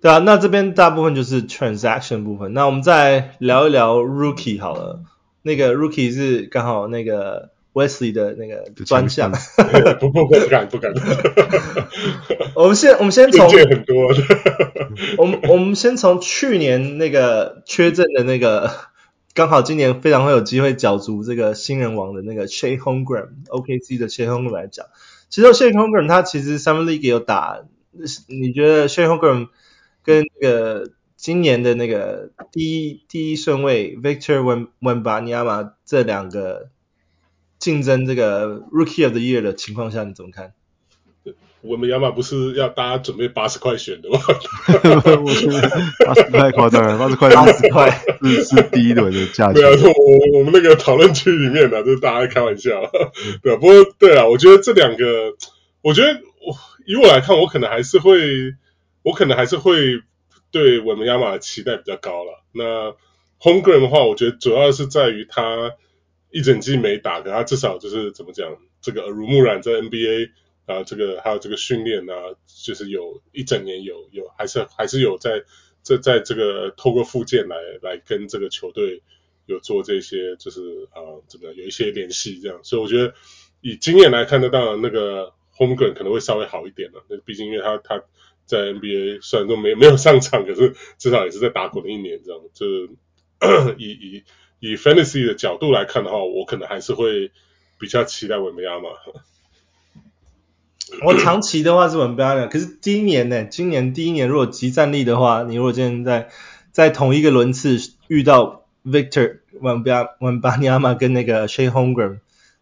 [0.00, 5.04] 对啊，那这边大部分就是 transaction 部分，那我们再聊一聊 rookie 好了。
[5.46, 9.30] 那个 rookie 是刚好那个 Wesley 的那个专项，
[10.00, 10.90] 不不不敢不敢。
[12.56, 13.94] 我们先 我们先从很多
[15.18, 18.70] 我们我们先从去年那个缺阵的那个，
[19.34, 24.86] 刚好今年非常会有机会角逐这个新人王的那个 Chet Holmgren OKC 的 Chet Holmgren 来讲，
[25.28, 27.60] 其实 Chet Holmgren 他其实 Summer League 也有打，
[28.28, 29.48] 你觉得 Chet Holmgren
[30.02, 30.90] 跟那个？
[31.24, 36.68] 今年的那个第一第一顺位 Victor Wembanyama 这两个
[37.58, 40.52] 竞争这个 Rookie of the Year 的情况下，你怎么看
[41.64, 44.18] ？Wembanyama 不是要大家准备八十块选的吗？
[46.04, 49.54] 八十太夸张了，八十块八十块是是第一轮的价钱。
[49.54, 52.82] 对啊，我我们那个讨论区里面的、啊，就是大家开玩笑，
[53.42, 55.34] 对啊，不过对啊，我觉得这两个，
[55.80, 56.54] 我觉得我
[56.84, 58.18] 以我来看，我可能还是会，
[59.02, 60.02] 我可能还是会。
[60.54, 62.44] 对我们亚马的期待比较高了。
[62.52, 62.92] 那
[63.40, 65.72] Holmgren 的话，我觉得主要是在于他
[66.30, 70.30] 一整季没打，可他至少就是怎么讲，这个耳濡目染在 NBA
[70.66, 72.14] 啊，这个还有这个训练啊，
[72.46, 75.42] 就是有一整年有有还是还是有在
[75.82, 79.02] 在在这个透过附件来来跟这个球队
[79.46, 83.12] 有做这些就是啊怎么样有一些联系这样，所以我觉得
[83.60, 88.04] 以经验来看得到那个 Holmgren 可能会稍微好一点了，那毕竟因为他他。
[88.46, 92.66] 在 NBA 虽然说没没有上场，可是至少也是在打滚了一年，这样就
[93.78, 94.24] 以以
[94.60, 97.32] 以 Fantasy 的角度来看的话，我可能还是会
[97.78, 98.88] 比较期待文贝亚马。
[101.04, 103.44] 我长期的话是文贝亚马，可是第一年呢？
[103.44, 106.28] 今年第一年如果即战力的话，你如果今天在
[106.72, 107.78] 在同一个轮次
[108.08, 112.18] 遇到 Victor Wembanyama 跟那个 Chet Holmgren，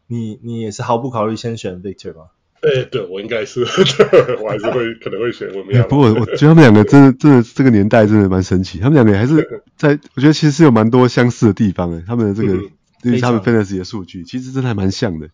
[0.07, 2.27] 你你也是毫不考虑先选 Victor 吗？
[2.63, 3.63] 哎，对，我应该是，
[4.41, 5.83] 我还是会可能会选我们、欸。
[5.89, 9.45] 不过我觉得他们两个真的真的这个年代真的蛮神奇，他们两个还是
[9.77, 12.01] 在，我觉得其实是有蛮多相似的地方的。
[12.07, 12.71] 他们的这个，因、
[13.03, 15.29] 嗯、为他们 fantasy 的数据，其实真的还蛮像的。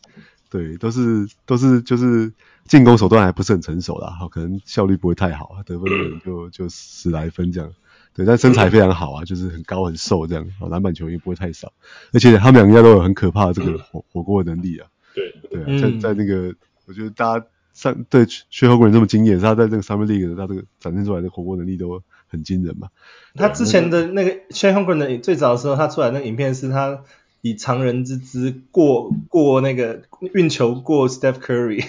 [0.49, 2.33] 对，都是都是就是
[2.65, 7.71] 进攻手段还不是很成熟啦，好，可能效率不会太好，得分可能就就十来分这样。
[8.15, 11.75] 对，但身材非常好啊，就是很高很瘦这样，好，篮板球也不会太少，
[12.15, 14.89] 而且他们两个都有很可怕的这个火 火锅的能力啊。
[15.15, 16.55] 对对啊，在在那个。
[16.89, 22.89] 我觉得大家上对薛后国人这么惊艳，他在这个 Summer League 他这个展现出来的火锅能力都很惊人嘛。
[23.37, 27.05] 他之前的那个薛后国人的最早的时候，他出来那个影片是他
[27.43, 31.87] 以常人之姿过过那个运球过 Steph Curry。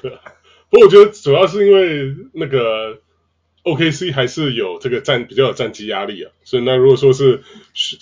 [0.00, 0.12] 对，
[0.70, 3.00] 不过我觉得主要是因为那个
[3.64, 7.42] OKC 还是有这个战比较有战绩压力啊，所以那如果说是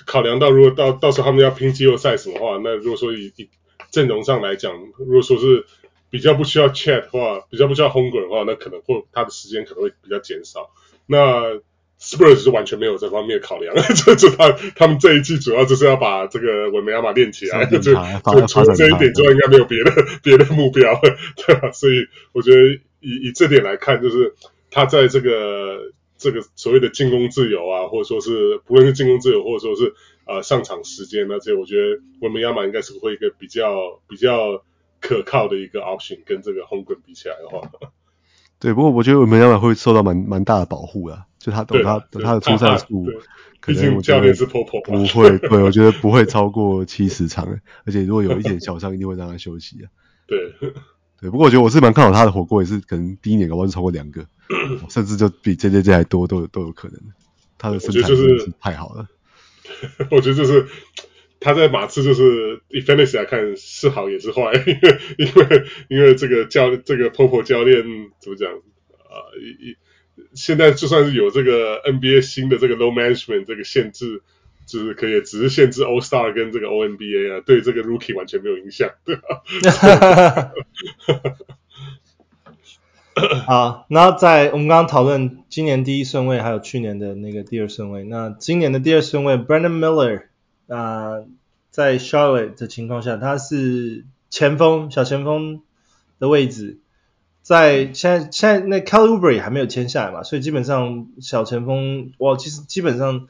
[0.04, 3.48] 考量到如果到到时候他们要拼季后赛什么话，那如果说以以
[3.92, 5.64] 阵容上来讲，如果说是
[6.10, 10.70] 比较不需要 Chat 的话，比较不需要 Holmgren 的话，那可能会他的时间可能会比较减少。
[11.06, 11.60] 那
[12.00, 17.94] Spurs 是完全没有这方面的考量， 就就他他们这一季主要就是要把这个文梅亚马练起来，就就
[18.48, 21.00] 除了这一点之外，应该没有别的 别的目标，
[21.46, 21.70] 对吧？
[21.70, 24.34] 所以我觉得以以这点来看，就是
[24.70, 25.92] 他在这个。
[26.18, 29.92] 这个所谓的进攻自由啊，或者说是不论是进攻自由，或者说是
[30.32, 34.62] 呃上场时间呢，这我觉得文梅亚马应该是会一个比较比较
[35.00, 37.70] 可靠的一个 option，跟这个 Holmgren 比起来的话。
[38.58, 43.04] 对，不过我觉得文梅亚马会受到蛮蛮大的保护啊，就他等他等他的出赛数，
[43.66, 49.90] 毕竟教练是 Popo，不会，对，我觉得不会 超过七十场，而且如果有一点小伤，一定会让他休息啊。
[50.26, 50.38] 对。
[51.20, 54.26] 对，不过我觉得我是蛮看好他的火锅，也是可能第一年搞不好是超过两个，
[54.88, 57.00] 甚至就比 JJJ 还多，都有都有可能。
[57.58, 59.06] 他的身材就是太好了。
[60.10, 60.66] 我觉得就是
[61.40, 67.82] 他在马刺就是以 fantasy 来看是好也是坏，因为因为因为这个教这个 Popo 教练
[68.18, 69.20] 怎么讲啊？
[69.60, 69.72] 一、
[70.20, 74.22] 呃、现在就算是有这个 NBA 新的这个 load management 这个限制。
[74.64, 79.42] 就是可以，只是限制 All Star 跟这个 O N B A 啊，对这个 Rookie 完全没有影响，对吧？
[83.44, 88.04] 好，然后在我们刚刚讨论今年第一顺位，还有去年的那个第二顺位。
[88.04, 90.22] 那今年的第二顺位，Brandon Miller
[90.66, 91.26] 啊、呃，
[91.70, 95.60] 在 Charlotte 的情况下，他是前锋，小前锋
[96.18, 96.78] 的位置。
[97.42, 98.80] 在现在现在那
[99.34, 103.28] 也还没有签下来嘛，所以基本上小前锋，哇，其实基本上。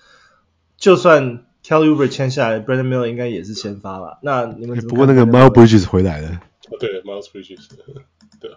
[0.78, 4.18] 就算 Kelly Oubre 签下来，Brandon Miller 应该也是先发吧？
[4.22, 7.68] 那你们不过那个 Miles Bridges 回来了，哦对，Miles Bridges，
[8.40, 8.50] 对。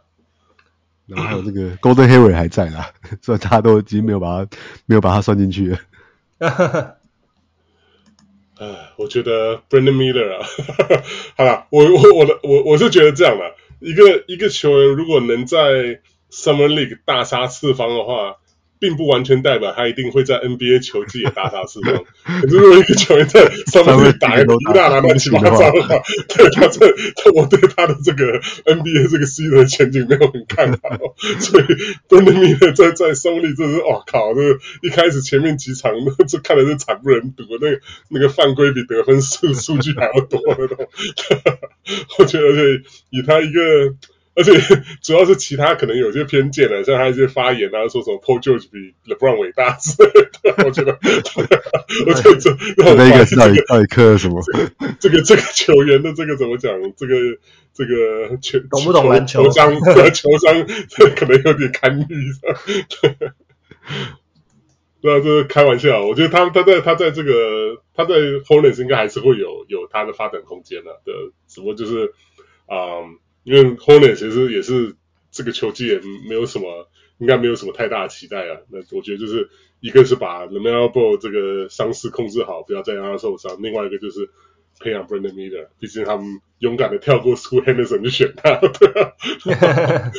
[1.07, 2.91] 然后还有这个 Golden Harry 还在啦，
[3.21, 4.49] 所以大家都已经没有把他
[4.85, 5.79] 没有把他算进去了。
[8.57, 10.47] 哎，我觉得 Brandon Miller 啊，
[11.37, 16.01] 好了，我我我的我我是觉得这样的，一个一个球员如果能在
[16.31, 18.37] Summer League 大杀四方的话。
[18.79, 22.03] 并不完全代表他一定会在 NBA 球季也大杀四方。
[22.41, 26.85] 可是如果一个球员在上面打一个大拿乱七八糟的话，对他这
[27.33, 30.79] 我对他的这个 NBA 这个 C 的前景没有很看好。
[31.39, 31.63] 所以
[32.09, 34.41] Brandon Miller 在在胜利，这是哇靠，这
[34.81, 35.91] 一开始前面几场
[36.27, 40.87] 这看的是惨不忍睹，那个那个犯规比得分数数据还要多那种。
[42.19, 43.95] 我觉得，而且以他一个。
[44.35, 44.51] 而且
[45.01, 50.11] 主要是其他可能有些偏见的，像他一些发言啊，说什么 Paul George 比 LeBron 伟大 之类
[50.43, 50.99] 的，我觉得，
[52.05, 54.41] 我觉得这让我怀疑这个到底磕了什么？
[54.99, 56.73] 这个这个球员的这个怎么讲？
[56.97, 57.15] 这个
[57.73, 59.43] 这个球懂不懂篮球？
[59.43, 59.73] 球商
[60.13, 60.65] 球商
[61.15, 62.05] 可能有点堪虑，
[63.01, 63.15] 对，
[65.01, 66.05] 对啊，这是开玩笑。
[66.05, 71.13] 我觉得他他在他在这个他在 Hornets 应该还是会有有他的发展空间的，对，
[71.47, 72.13] 只不过就是
[72.65, 72.99] 啊。
[73.05, 74.95] 嗯因为 Hornets 其实也是
[75.31, 76.89] 这个球季也没有什么，
[77.19, 78.57] 应该没有什么太大的期待啊。
[78.69, 79.49] 那我觉得就是
[79.81, 84.31] 一个是把 LaMelo Ball 这个伤势控制好，不要再让他受伤；另外一个就是
[84.79, 86.25] 培养 Brandon Miller，毕竟他们
[86.57, 90.11] 勇敢的跳过 Scoot Henderson 去选他，对啊，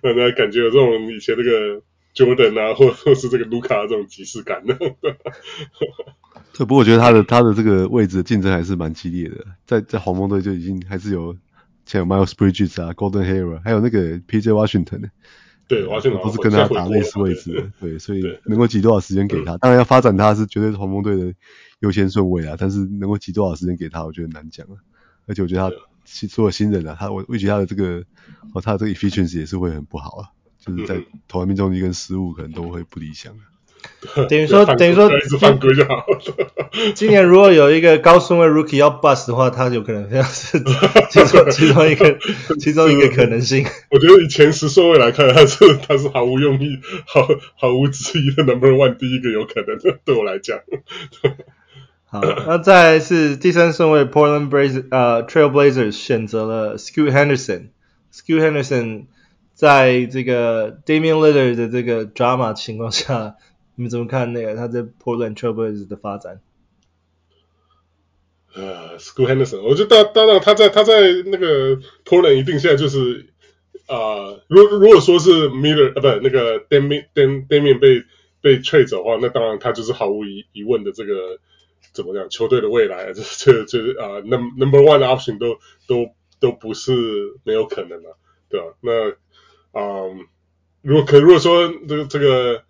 [0.00, 1.82] 让大家感觉有这种以前那个
[2.14, 4.78] Jordan 啊，或或是这个卢卡这种即视感的。
[6.54, 11.36] 这不过我觉得他的他的这个位置的竞争还是蛮激烈的，在在黄蜂队就已经还是有。
[11.90, 15.08] 像 Miles Bridges 啊，Golden Hayward，还有那个 PJ Washington 呢？
[15.66, 19.56] 对，华盛顿都是跟他打类似位置的，对，对，所以能够挤多少时间给他？
[19.58, 21.34] 当然要发展他是绝对是黄蜂队的
[21.80, 24.78] 优先顺位啊，但是能够挤多少时间给他，我觉得难讲啊。
[25.26, 28.04] 而且我觉得他所有新人啊，他我我觉得他的这个
[28.54, 33.42] 哦，他的这个 efficiency 也是会很不好啊，就是在投篮命中率跟失误可能都会不理想啊。
[34.30, 36.06] 等于说等于说一直犯规就好。
[36.94, 40.58] 今年如果有一个高顺位 rookie 要 bust 的话，他有可能像是
[41.10, 42.16] 其中其中一个
[42.58, 43.66] 其中一个可能性。
[43.90, 50.60] 我觉得以前十顺位来看，他是他是毫无用意、毫毫无质疑的 number one 第一个有可能的，对我来讲。
[52.06, 59.04] 好，那再来是第三顺位 Portland Blazers 呃 Trailblazers 选择了 Scoot Henderson，Scoot Henderson
[59.54, 63.34] 在这个 Damian Lillard 的这个 drama 情况下。
[63.80, 66.42] 你们怎么看那个他在 Portland Trail Blazers 的发展？
[68.54, 73.30] 呃、，School Henderson，我觉得当当然他在他在那个 Portland 一定现在就是
[73.86, 78.04] 啊、呃，如如果说是 Miller 呃不那个 Damian Damian 被
[78.42, 81.38] 被 trade 走的话，那当然他就是毫无疑疑问的这个
[81.94, 86.92] 怎么讲球队的未来， 这这这啊 Num Number One option 都都都不是
[87.44, 88.10] 没有可能的，
[88.50, 88.66] 对吧？
[88.82, 89.08] 那
[89.72, 90.04] 啊、
[90.82, 92.62] 如果可如果说这个这个。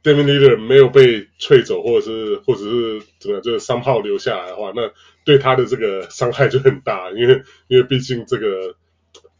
[0.00, 4.92] Damian Lillard 没有被吹走，或者是或者是怎么样，就是三号留下来的话，那
[5.24, 8.76] 对他的这个伤害就很大，因为因为毕竟这个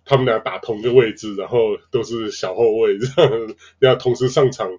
[0.04, 4.78] 他们俩打同一个位置，然后都是小后卫，这样要同时上场，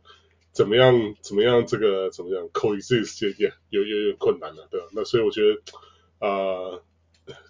[0.52, 4.88] 怎么样怎么样这个怎么样 coexist 也有有点困难了，对吧？
[4.94, 5.62] 那所以我觉得
[6.20, 6.82] 啊、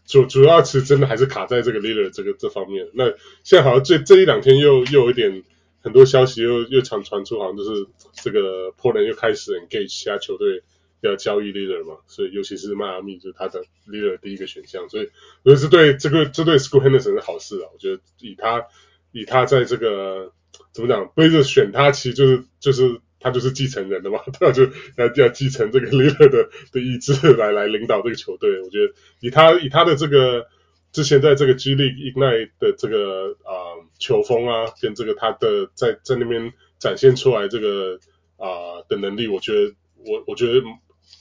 [0.06, 2.88] 主主要是真的还是卡在这个 Lillard 这个这方面。
[2.94, 3.06] 那
[3.44, 5.44] 现在好像这这一两天又又有一点。
[5.82, 10.62] 很多消息又又常传出，好像就是这个破人又开始 engage 其他球队
[11.02, 15.10] 要交易 leader 嘛，所以尤其是迈阿密就是他的 leader 第一个选项，所以
[15.44, 17.70] 我觉得这对这个这对 School Henderson 是好事啊。
[17.72, 18.66] 我觉得以他
[19.12, 20.34] 以他在这个
[20.74, 24.64] 怎么讲，不是选他，其实就是就是他就是继承人的嘛， 他就
[24.98, 28.62] 要要继承这个 leader 的的意志来来领导这个球队。
[28.62, 30.48] 我觉得以他以他的这个。
[30.92, 38.00] 之前在这个激励 Ignite 的这个啊、球风啊，跟这个他的在在那边展现出来这个
[38.38, 40.62] 啊、的能力，我觉得我我觉得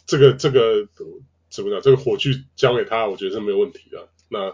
[0.07, 0.89] 这个这个
[1.51, 4.09] 怎么讲，这个火炬交给他，我觉得是没有问题的。
[4.31, 4.49] 那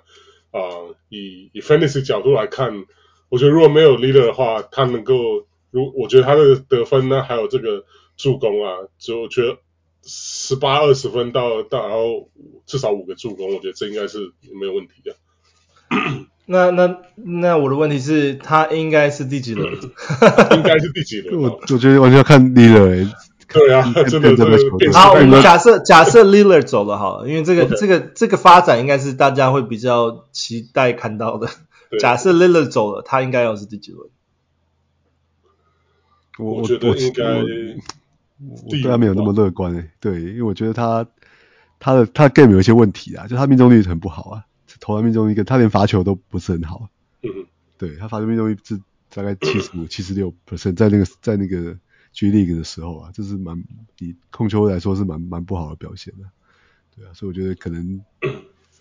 [0.51, 0.61] 啊、
[1.09, 2.87] 以以 Fantasy 角度来看，
[3.29, 7.85] 我觉得如果没有 Leader 的话，他能够如我觉得他的得分呢，还有这个
[8.17, 9.59] 助攻啊，就我觉得。
[10.07, 12.29] 十八二十分到到，然后
[12.67, 15.17] 至少五个助攻，我觉得这应该是没有问题的。
[16.47, 19.73] 那那那我的问题是，他应该是第几轮？
[20.53, 21.43] 应该是第几轮？
[21.43, 23.11] 我我觉得完全要看 Lillard。
[23.49, 24.93] 对啊，真的这个。
[24.93, 31.49] 好，我们假设假设 Lillard 走了好了，因为这个、这个这个发展应该是大家会比较期待看到的。
[31.99, 34.11] 假设 Lillard 走了，他应该要是第几轮？
[36.39, 37.25] 我我觉得应该。
[38.41, 41.07] 我对他没有那么乐观诶、欸，对，因为我觉得他
[41.79, 44.45] 他的他的 game 有一些问题啊，就他命中率很不好啊，
[44.81, 46.89] 投篮命中率跟他连罚球都不是很好，
[47.23, 47.31] 嗯，
[47.79, 48.81] 对他罚球命中率是
[49.15, 51.79] 大概七十五、七十六 percent，在那个在那个
[52.13, 53.63] G League 的时候啊，这是蛮
[54.01, 56.25] 以控球来说是蛮蛮不好的表现的，
[56.97, 58.01] 对啊，所以我觉得可能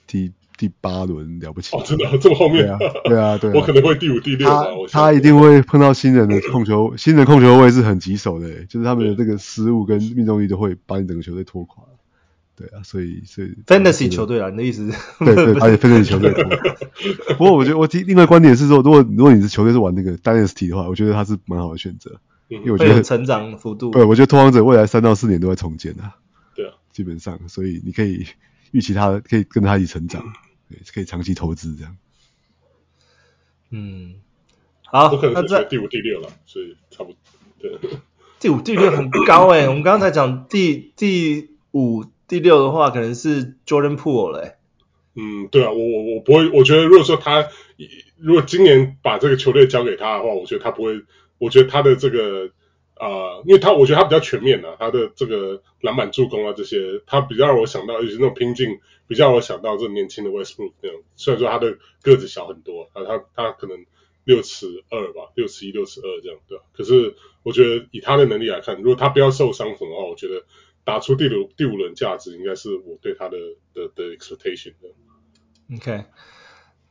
[0.08, 2.78] 第第八轮了不起哦，真的这么后面啊？
[3.06, 4.66] 对啊，对啊， 我可能会第五、第六吧。
[4.90, 11.84] 他他一定会碰到新人的控球，新人控球位是很棘手的，就是他们的这个失误跟命中率都会把你整个球队拖垮。
[12.56, 14.98] 对啊，所以所以 Fantasy 球队啊，你的意思是？
[15.26, 16.32] 对对， 而且 Fantasy 球队。
[17.36, 23.90] 不过我觉得我提另外观点是说，如果如果你是球队是玩那个 Dynasty 的话，我觉得他是蛮好的选择，因为我觉得成长幅度。
[23.90, 26.16] 对，我觉得拓荒者未来三到四年都会重建啊。
[26.56, 28.28] 对啊，基本上，所以你可以
[28.74, 30.22] 预期他可以跟他一起成长。
[30.92, 31.96] 可以长期投资这样。
[33.70, 34.16] 嗯，
[34.86, 37.18] 好，我可能是第五、第六了，所以差不多。
[37.60, 37.78] 对，
[38.40, 39.68] 第五、第六很高诶。
[39.70, 44.56] 我们刚才讲第第五、第六的话，可能是 Jordan Poole 了诶。
[45.14, 47.48] 嗯，对啊，我我我不会，我觉得如果说他
[48.18, 51.04] 如果今年把这个球队交给他的话，我觉得他不会，
[51.38, 52.50] 我觉得他的这个。
[52.96, 61.02] 啊、因为他我觉得他比较全面啊，他的这个篮板、助攻啊这些，他比较让我想到，尤其是那种拼劲，比较让我想到这年轻的 Westbrook 那种。
[61.16, 63.86] 虽然说他的个子小很多，啊，他他可能
[64.24, 66.64] 六尺二吧，六尺一、六尺二这样，对吧？
[66.72, 70.46] 可是我觉得以他的能力来看，如果他不要受伤什么的话，我觉得
[70.86, 73.38] 打出第五第五轮价值，应该是我对他的
[73.74, 75.76] 的的 expectation 的。
[75.76, 76.06] OK，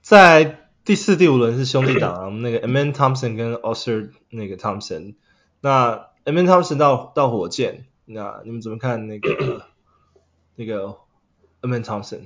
[0.00, 5.14] 在第四、第五轮是兄弟档，那个 Aman Thompson 跟 Ausar 那个 Thompson。
[5.64, 9.64] 那 Amen Thompson 到到火箭，那你们怎么看那个
[10.56, 10.96] 那个
[11.60, 12.22] Amen Thompson？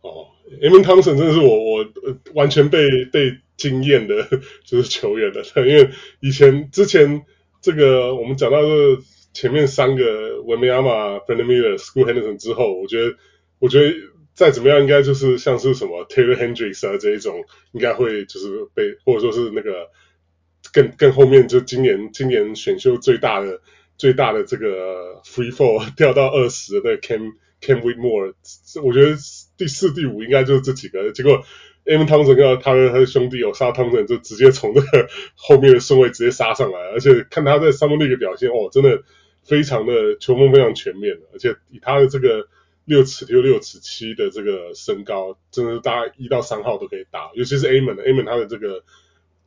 [0.00, 0.26] 哦
[0.60, 1.86] ，Amen Thompson 真的是我我
[2.34, 4.28] 完全被被惊艳的，
[4.64, 5.44] 就是球员的。
[5.64, 7.24] 因为以前之前
[7.60, 8.98] 这个我们讲到这
[9.32, 13.16] 前面三个 Wembanyama、Brandon Miller、Scoot Henderson 之后，我觉得
[13.60, 13.94] 我觉得
[14.34, 19.88] 再怎么样，应该就是像是什么 Taylor Hendricks 啊这一种，应该会就是被或者说是那个。
[20.76, 23.62] 更更后面就今年今年选秀最大的
[23.96, 28.34] 最大的这个 free fall 掉到二十的 Cam Cam w i t m o r e
[28.84, 29.16] 我觉得
[29.56, 31.10] 第四、第五应该就是这几个。
[31.12, 31.42] 结果
[31.86, 39.02] Amen Thompson 跟他的他的兄弟有杀汤神，就直接从这个 后面的顺位直接杀上来，而且看他在 Summer League 的表现，哦，真的
[39.44, 42.48] 非常的球风非常全面，而且以他的这个
[42.84, 48.84] 六尺六六尺七的这个身高，真的是大概一到三号都可以打，尤其是 Amen，Amen 他的这个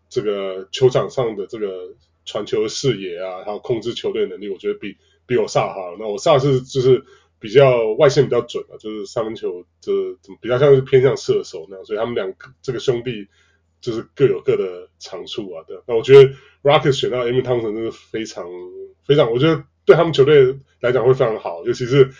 [0.09, 1.95] 这个球场上的这个。
[2.25, 5.95] 传球视野啊，还有控制球队能力，我觉得比比我萨好。
[5.97, 7.03] 那我萨是就是
[7.39, 13.27] 比较外线比较准啊，就是三分球就是比较像是偏向射手那样，所以他们两个这个兄弟
[13.81, 15.63] 就是各有各的长处啊。
[15.67, 16.31] 对，那我觉得
[16.61, 18.45] Rockets 选到 Amen Thompson 真是非常
[19.07, 22.11] 非常，我觉得对他们球队来讲会非常好，尤其是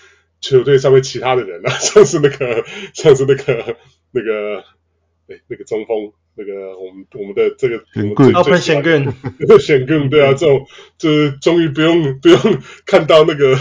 [0.42, 2.66] 球队上面其他的人啊， 像是那个
[2.96, 3.78] 像是那个
[4.10, 4.64] 那个
[5.28, 6.14] 哎那个中锋。
[6.40, 10.66] 那个我们我们的这个，Alperen Sengun，选更对啊，这种
[10.98, 12.40] 就是终于不用不用
[12.86, 13.58] 看到那个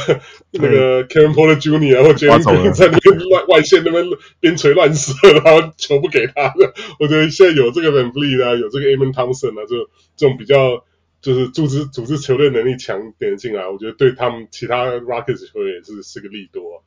[0.52, 2.04] 那个 Kevin Porter Jr.
[2.04, 4.06] 或 Jalen Green 在那边外外线那边
[4.38, 6.72] 边锤乱射，然后球不给他的。
[7.00, 10.84] 我觉得现在有这个 VanVleet 啊，有这个 Amon Thompson 啊，就这种比较
[11.20, 16.84] 就是组织组织球队能力强点进来，我觉得对他们其他 Rockets 球员也是是个利多。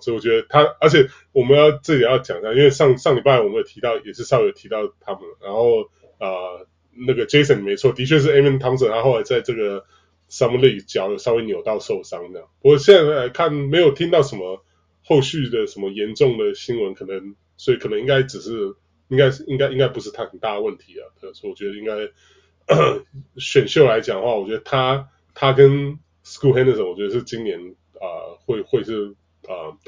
[0.00, 6.66] 所以我觉得他，而且我们要这里要讲一下，因为上上礼拜我们有提到，也是稍微提到他们，然后、呃，
[7.06, 9.84] 那个 Jason 没错，的确是 Amen Thompson，他后来在这个
[10.30, 14.64] Summer League 脚有稍微扭到受伤的，不过现在来看没有听到什么
[15.04, 18.74] 后续的什么严重的新闻，可能所以可能应该只是
[19.08, 21.92] 应该是应该应该不是他很大的问题啊，所以我觉得应该
[23.36, 27.58] 选秀来讲的话，我觉得他他跟 School Henderson，我觉得是今年
[28.00, 29.14] 啊、会会是。
[29.48, 29.78] 啊、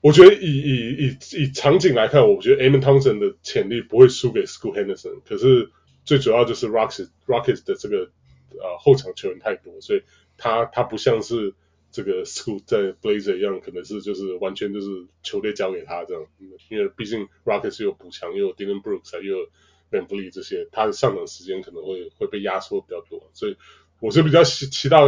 [0.00, 5.20] 我觉得以以以以场景来看，我觉得 Amen Thompson 的潜力不会输给 School Henderson。
[5.26, 5.70] 可是
[6.04, 8.10] 最主要就是 Rockets Rockets 的这个
[8.52, 10.02] 呃后场球员太多，所以
[10.38, 11.54] 他他不像是
[11.92, 16.24] 这个 School 在 Blazer 一样，可能是就是完全就是球队交给他这样。
[16.68, 19.48] 因为毕竟 Rockets 有补强，又有 Dillon Brooks，又有
[19.90, 23.56] VanVleet 这些，他的上场时间可能会会被压缩比较多，所以
[23.98, 24.98] 我是比较期期待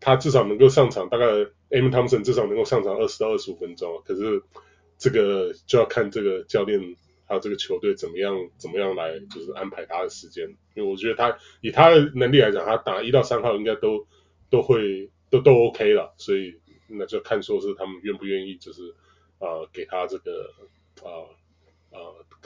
[0.00, 1.26] 他至少能够上场大概。
[1.72, 4.42] Amen Thompson 至少能够上场二十到二十五分钟，可是
[4.98, 6.96] 这个就要看这个教练
[7.26, 14.04] 还有这个球队怎么样怎么样来就是安排他的时间，因为我觉得他以他的能力来讲，他打一到三号应该都
[14.50, 18.92] 都会都都 OK 了，所以那就看说是他们愿不愿意就是
[19.38, 20.52] 啊、给他这个
[21.04, 21.22] 啊
[21.92, 21.98] 啊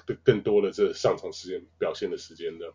[0.04, 2.74] 更更多的这上场时间表现的时间的。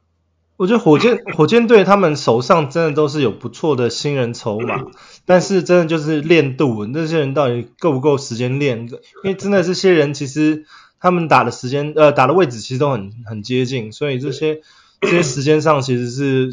[0.59, 4.83] 我觉得火箭 火箭队他们手上真的都是有不错的新人筹码，
[5.25, 8.89] 但是真的就是练度，那些人到底够不够时间练？
[9.23, 10.65] 因为真的这些人其实
[10.99, 14.59] 他们打的时间呃打的位置其实都很很接近，所以这些
[14.99, 16.51] 这些时间上其实是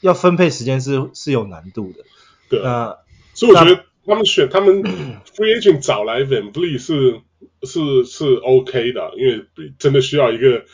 [0.00, 2.04] 要分配时间是是有难度的。
[2.48, 3.00] 对，呃，
[3.34, 4.82] 所以我觉得他们选他们
[5.36, 7.20] free agent 找来 VanVleet 是
[7.64, 9.44] 是是 OK 的，因为
[9.78, 10.64] 真的需要一个。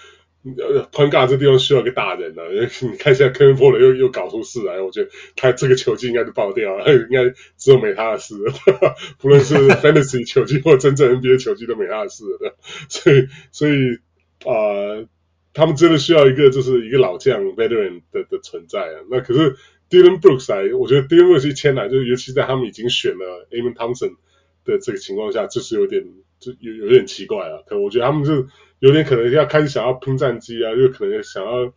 [0.56, 2.48] 呃，Point guard 这地方需要一个大人呢、啊。
[2.82, 8.52] 你看现在 Kevin Porter 又又搞出事来，我觉得他这个球技应该就爆掉了， 应该只有没他的事了。
[9.20, 12.56] 不论是 Fantasy 球技或真正 NBA 球技都没他的事了。
[12.88, 13.98] 所以，所以
[14.44, 15.08] 啊、呃，
[15.52, 19.00] 他们真的需要一个就是一个老将 Veteran 的的存在啊。
[19.10, 19.56] 那可是
[19.90, 24.16] Dillon Brooks 来，我觉得 Dillon Brooks 一签来，就是尤其在他们已经选了 Amon Thompson
[24.64, 26.04] 的这个情况下，就是有点
[26.38, 27.60] 就有有点奇怪啊。
[27.66, 28.46] 可能我觉得他们就。
[28.80, 31.72] 有点可能要开始想要拼战绩啊，又可能想要，因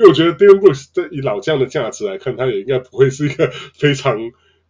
[0.00, 4.18] 为我觉得 Dillon Brooks 这以老将的价值来看，他也应该不会是一个 非常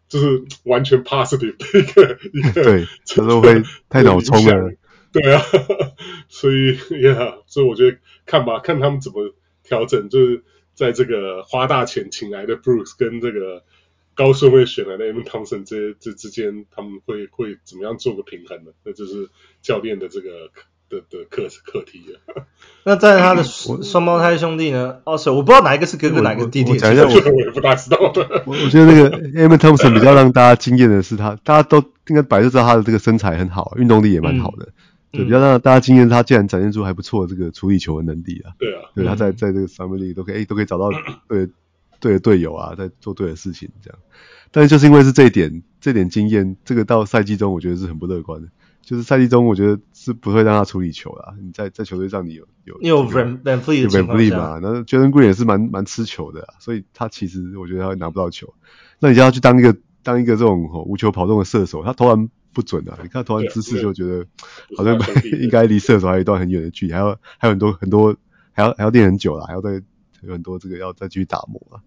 [0.09, 4.73] 就是完全 positive 的一个一个，对，他都会太脑冲了，
[5.13, 5.43] 对啊，
[6.31, 9.35] 所以呀，所以我觉得看吧，看他们怎么
[9.65, 13.65] 调整，就是在这个花大钱请来的 Brooks 跟这个
[14.23, 18.73] 高顺位选来的 Amen Thompson 这些这之间，他们会会怎么样做个平衡呢？
[18.85, 19.29] 那就是
[19.63, 20.29] 教练的这个。
[20.93, 22.45] 的的课课题了，
[22.85, 24.99] 那在他的双胞胎兄弟呢？
[25.07, 26.73] 哦，是我不知道哪一个是哥哥，哪个弟弟。
[26.73, 27.97] 我讲一下，我 我也不大知道。
[27.99, 34.67] 我我觉得那个 Amen Thompson 比较让大家惊艳的是他，大家都应该摆就知道他的这个身材很好，运动力也蛮好的。
[35.13, 38.53] 嗯、对，比较让大家惊艳，他竟然展现出还不错的这个处理球的能力啊。
[38.59, 40.91] 对啊，对，他在在这个 Summer League 都可以都可以找到
[41.27, 41.49] 对
[42.03, 43.99] 对的队友啊，在做对的事情这样。
[44.51, 48.49] 但是就是因为是这一点，这点经验，这个到赛季中我觉得是很不乐观的。
[48.83, 51.33] 就是赛季中，我觉得是不会让他处理球啦。
[51.41, 54.59] 你在在球队上，你有有有有 VanVleet 嘛？
[54.61, 58.53] 那 Jalen Green 也是蛮蛮吃球的，所以他其实我觉得他会拿不到球。
[58.99, 62.99] 那你就要去当一个当一个这种、哦、无球跑动的射手，他投篮不准啊！
[63.03, 64.27] 你看投篮姿势就觉得
[64.77, 64.99] 好像
[65.41, 68.17] 应该离射手还有一段很远的距离，还要还有很多很多
[68.51, 69.81] 还要还要练很久啦，还要再
[70.23, 71.79] 有很多这个要再继续打磨啊。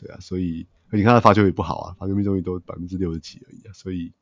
[0.00, 4.12] 对啊，所以你看他罚球也不好啊，罚球命中率都百分之六十几而已啊，所以，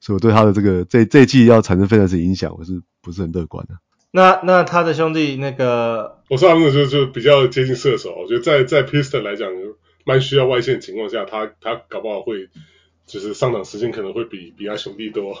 [0.00, 3.80] 所以我对他的这个这这一季要产生非常之影响，我是不是很乐观的、啊？
[4.10, 9.50] 那那他的兄弟那个，我上次就就比较接近射手，我觉得在在 Piston 来讲，
[10.04, 12.48] 蛮需要外线的情况下，他他搞不好会
[13.06, 15.36] 就是上场时间可能会比比他兄弟多。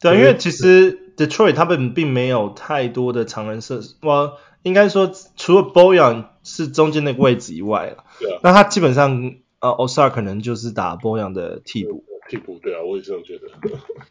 [0.00, 13.46] 对，因为其实 Detroit 他们并没有太多的常人射手，我应该说除了 Boyan 是中间那个位置以外了，对啊，那他基本上呃 Ausar 可能就是打 Boyan 的替补，替补对啊，我也这样觉得。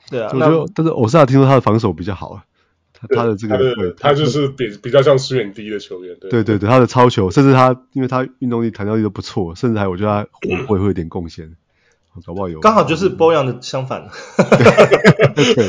[0.09, 2.45] 对啊，那但是 Ausar 听说他的防守比较好啊，
[2.93, 3.57] 他他的这个
[3.97, 11.55] 他，他就是比比较像支援低的球员，对对对对，他的超球，甚至他因为他运动力、弹跳力都不错，甚至还我觉得他火 锅会有点贡献。
[12.25, 14.07] 搞不好有，刚好就是波扬的相反。
[15.35, 15.67] 对 对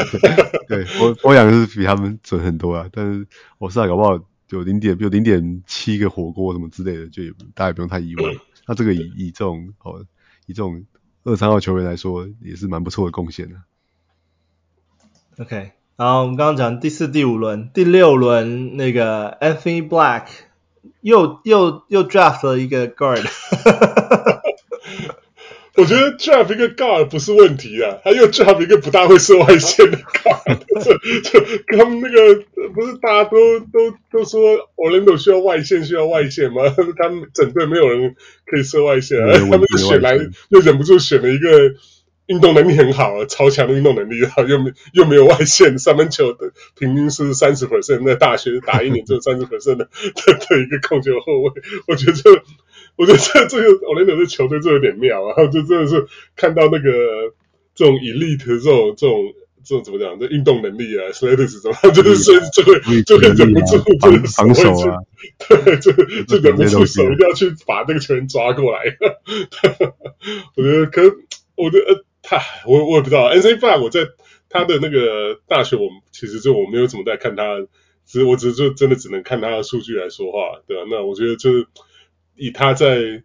[0.68, 3.26] 对，波波扬是比他们准很多啊，但是
[3.58, 4.18] 我是搞不好
[4.50, 8.22] 有零点，有零点七个火锅什么之类的，就也大家也不用太意外。
[8.66, 10.04] 那这个以以这种哦，
[10.46, 10.84] 以这种
[11.24, 13.56] 二三号球员来说，也是蛮不错的贡献的。
[15.38, 20.26] OK，然后我们刚刚讲第四、第五轮、第六轮那个 Anthony Black
[21.00, 23.26] 又又又 draft 了一个 guard。
[25.76, 31.46] 我觉得 draft 一个 guard 不是问题啊，他又 draft 一个不大会射外线的 guard， 就就
[31.76, 32.42] 他们那个
[32.74, 34.40] 不是大家都都都说
[34.76, 36.62] Orlando 需要外线需要外线吗？
[36.96, 38.16] 他们整队没有人
[38.46, 40.16] 可以射外线，啊，他们就选来
[40.48, 41.74] 又忍不住选了一个
[42.26, 44.18] 运动能力很好、超强的运动能力，
[44.48, 51.52] 又没又没有外线，三分球的平均是三十 percent，在大学打一年只有三十 percent 的的一个控球后卫，
[51.86, 52.42] 我觉得这。
[52.96, 57.34] 我觉得这这个奥兰多的球队就有点妙啊，就真的是看到那个
[57.74, 64.96] 这种 elite 这种这种这种怎么讲，这运动能力啊，athletics 怎么，就是所以就会就会忍不住这个防守啊，
[65.46, 65.92] 对，就
[66.24, 68.80] 就忍不住手一定要去把那个球员抓过来。
[70.56, 71.02] 我觉得可，
[71.54, 74.08] 我觉得他我我也不知道，N C Five 我在
[74.48, 77.58] 他的那个大学，我其实就我没有怎么在看他，
[78.06, 80.84] 只是我只是就真的只能看他的数据来说话，对吧？
[80.90, 81.66] 那我觉得就是。
[82.36, 83.22] 以他在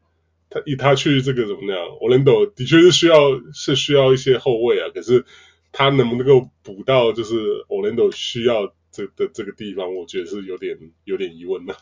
[0.49, 5.25] 他以他去这个怎么样，Orlando 的确是需要是需要一些后卫啊，可是
[5.71, 11.75] 他能不能够补到就是 Orlando 需要这的这个地方，我觉得是有点有点疑问的。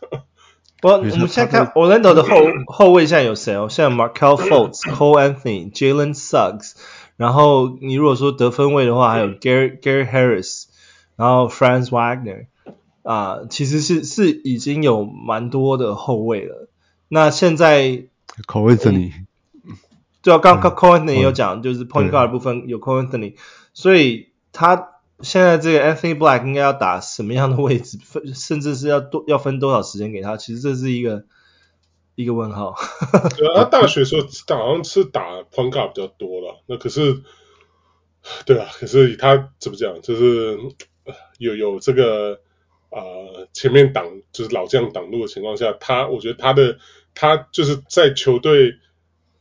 [0.82, 3.68] 我我们现在看 Orlando 的后后卫现在有谁哦？
[3.70, 6.76] 现在 Markelle Fultz、Cole Anthony、Jalen Suggs，
[7.18, 10.68] 然后你如果说得分位的话，还有 Gary Gary Harris，
[11.18, 12.46] 然后 Franz Wagner
[13.04, 16.69] 啊，其实是是已经有蛮多的后卫了。
[17.10, 18.06] 那现在
[18.48, 19.12] Cole Anthony
[20.22, 23.36] 对啊，刚刚 Cole Anthony 也有讲，就是 Point Guard 的部分有 Cole Anthony，
[23.74, 24.92] 所以他
[25.22, 30.38] 现在这个 Anthony Black 应该要打什么样的位置，分 甚至是要多要分多少时间给他？
[30.38, 31.26] 其实这是一个
[32.16, 32.76] 一个问号。
[33.38, 37.24] 对啊，他大学时候打好像是打 Point Guard 比较多了，那可是
[38.46, 40.60] 对啊，可是以他怎么讲，就是
[41.40, 42.42] 有有这个。
[42.92, 46.80] 啊、呃，前面挡就是老将挡路的情况下，他我觉得他的
[47.16, 48.76] 他就是在球队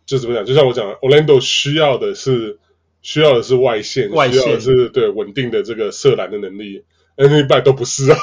[0.06, 2.58] 就怎么讲，就像我讲，Orlando 需要的是
[3.02, 6.84] 需要的是外线，外线需要的是对稳定的这个射篮的能力
[7.16, 8.18] Black 都不是啊。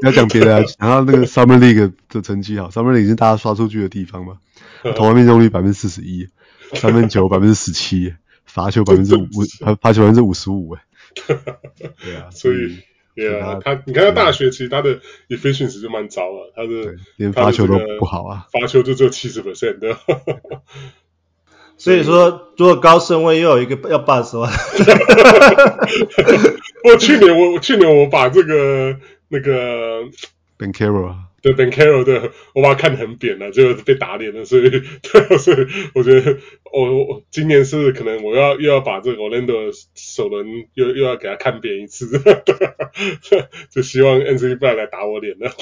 [0.00, 4.38] 不要讲别的，啊 然后那个 Summer League 的成绩好，Summer League 是大家刷出去的地方嘛，
[4.96, 6.28] 投篮命中率百分之四十一，
[6.74, 9.26] 三分球百分之十七，罚球百分之五，
[9.80, 10.82] 罚球百分之五十五，哎，
[12.02, 12.78] 对啊，所以。
[13.28, 14.98] 对啊，他你看他大学其实他的
[15.28, 19.96] efficiency 就蛮糟了，他的连发球都不好啊，发球就只有七十 percent 的。
[21.76, 24.52] 所以说，如果高顺位又有一个要 bust 的话，
[26.84, 28.96] 我去年我去年我把这个
[29.28, 30.02] 那个
[30.58, 36.36] Banchero 对，Ben Carol，对，我把他看得很扁了，就被打脸了，所以 对，所以我觉得
[36.72, 42.06] 我我今年是可能我要又要把这个 Orlando 首轮又又要给他看扁一次，
[43.70, 45.50] 就希望 N C B 来打我脸了。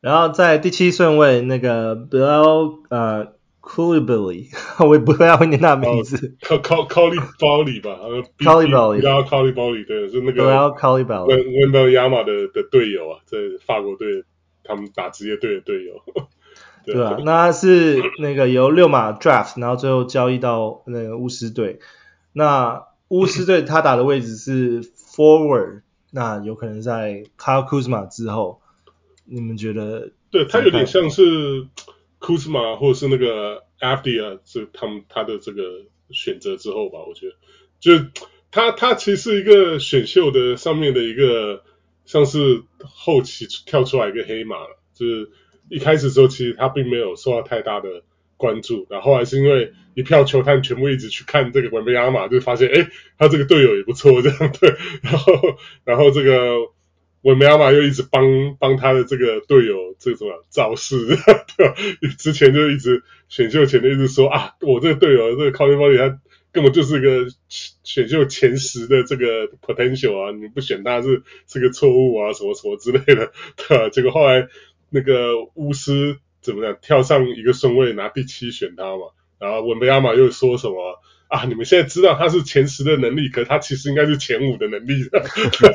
[0.00, 3.37] 然后在第七顺位那个 Bill 呃。
[3.68, 4.48] Coulibaly
[4.80, 6.36] 我也不会要念他的名字。
[6.40, 8.00] Coulibaly 吧
[8.38, 13.36] ，Coulibaly，然后 Coulibaly 对，是那个 Coulibaly，Wendell Yama 的的队友啊，在
[13.66, 14.24] 法国队，
[14.64, 16.02] 他们打职业队的队友。
[16.86, 21.78] 对， 对啊，那是那个由六马 draft，然后最后交易到那个巫师队。
[22.32, 28.62] 那巫师队他打的位置是 forward，那有可能在 Kyle Kuzma 之后，
[29.26, 30.12] 你们觉得？
[30.30, 31.66] 对，他有点像是。
[32.28, 35.62] 库兹马或者是那个 Avdija 这他们他的这个
[36.10, 37.36] 选择之后吧，我觉得，
[37.80, 37.92] 就
[38.50, 41.64] 他他其实是一个选秀的上面的一个
[42.04, 45.30] 像是后期跳出来一个黑马了，就是
[45.70, 48.02] 一开始时候其实他并没有受到太大的
[48.36, 55.32] 关注，然后还是因为一票球探全部一直去看这个文贝亚马，就发现哎，他这个队友也不错，这样对，然后
[55.84, 56.56] 然后这个
[57.22, 58.22] 文贝亚马又一直帮
[58.58, 60.96] 帮他的这个队友这种造势，
[61.56, 66.20] 对， 之前就一直选秀前就一直说啊，我这个队友这个 Colin Body 他
[66.52, 67.26] 根本就是一个
[67.82, 73.88] 选秀前十的这个 potential 啊，你不选他是是个错误啊，什么什么之类的，对吧？
[73.90, 74.48] 结果后来
[74.90, 76.18] 那个巫师。
[76.40, 79.06] 怎么样跳上一个顺位拿第七选他嘛？
[79.40, 81.44] 然后文贝亚马又说什么啊？
[81.44, 85.22] 你们现在知道他是前十的能力，可他其实应该是前五的能力的，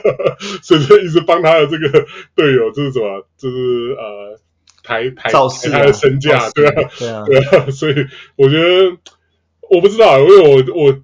[0.62, 2.06] 所以就一直帮他的这个
[2.36, 4.40] 队友就是什么，就是呃
[4.84, 7.96] 抬抬抬他的身价，对啊，对啊，对啊，所以
[8.36, 8.98] 我觉得
[9.70, 11.02] 我不知道，因为我我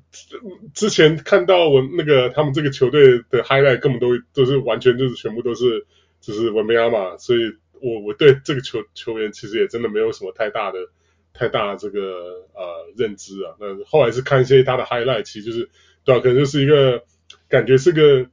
[0.74, 5.86] 之前看到我那个他们这个球队的 highlight 根本都都是完全就是全部都是
[6.22, 7.40] 就是文贝亚马，所以。
[7.82, 10.80] 我我对这个球球员其实也真的没有什么太大的
[11.34, 12.00] 太大的这个
[12.54, 13.56] 呃认知啊。
[13.60, 15.70] 那后来是看一些他的 highlight，其实就是
[16.04, 17.04] 对啊，可能就是一个
[17.48, 18.30] 感觉是个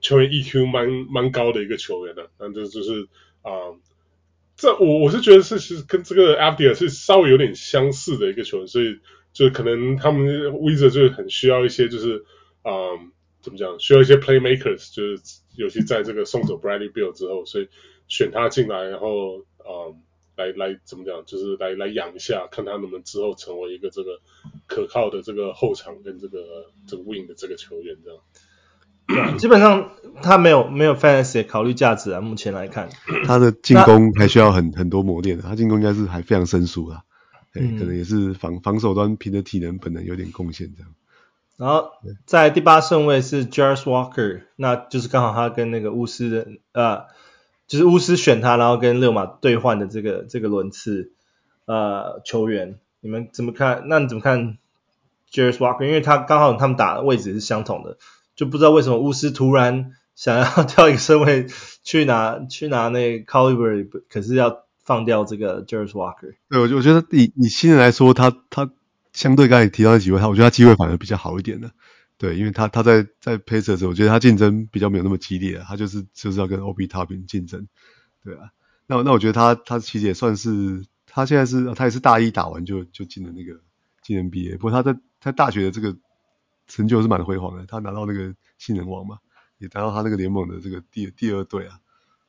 [0.00, 2.28] 球员 EQ 蛮蛮高的一个球员的、啊。
[2.38, 3.08] 那这就是
[3.42, 3.78] 啊、呃，
[4.56, 8.98] 这我我是觉得是其实跟这个 Avdija 是稍微有点相似的一个球员，所以
[9.32, 12.24] 就可能他们 Wizards 就很需要一些就是
[12.62, 12.72] 啊、
[13.40, 17.68] 怎么讲，需要一些 playmakers，就是尤其在这个送走 Brady Bill 之后，所以。
[18.10, 19.92] 选他进来，然后啊，
[20.38, 24.20] 来来怎么讲，就是来来养一下，看他能不能之后成为一个这个
[24.68, 26.38] 可靠的这个后场跟这个
[26.86, 28.20] 这个 wing 的这个球员这样。
[29.08, 29.90] 对，基本上
[30.22, 32.88] 他没有没有 fantasy 考虑价值啊，目前来看，
[33.26, 37.02] 他的进攻还需要很很多磨练的，他进攻应该是还非常生疏啊，
[37.52, 40.94] 对，可能也是防防守端凭着体能本能有点贡献这样。
[41.56, 41.90] 然后
[42.26, 47.06] 在第八顺位是 Jarace Walker，那就是刚好他跟那个巫师的呃。
[47.68, 51.12] 就是巫师选他，然后跟勒马兑换的这个这个轮次，
[51.66, 53.84] 呃，球员，你们怎么看？
[53.86, 54.56] 那你怎么看
[55.30, 55.84] Jarace Walker？
[55.84, 57.98] 因为他刚好他们打的位置是相同的，
[58.34, 61.46] 就不知道为什么巫师突然 想要跳一个身位
[61.84, 66.34] 去拿去拿那 Caliber，可是要放掉这个 Jarace Walker。
[66.48, 68.70] 对，我我觉得以以新人来说，他他
[69.12, 71.70] 相对刚才提到的几位，他我觉得他机会反而比较好一点的。
[72.18, 77.68] 对，因为他他在在 Pacers 的时候，我觉得他竞争比较没有那么激烈啊，他就是就是要跟 Obi Toppin 竞争，
[78.24, 78.50] 对啊。
[78.88, 83.60] 那那我觉得他他其实也算是，他现在是他也是大一打完就就进了那个
[84.02, 85.96] 进 NBA，不过他在他大学的这个
[86.66, 89.18] 成就是蛮辉煌的，他拿到那个新人王嘛，
[89.58, 91.78] 也拿到他那个联盟的这个第第二队啊，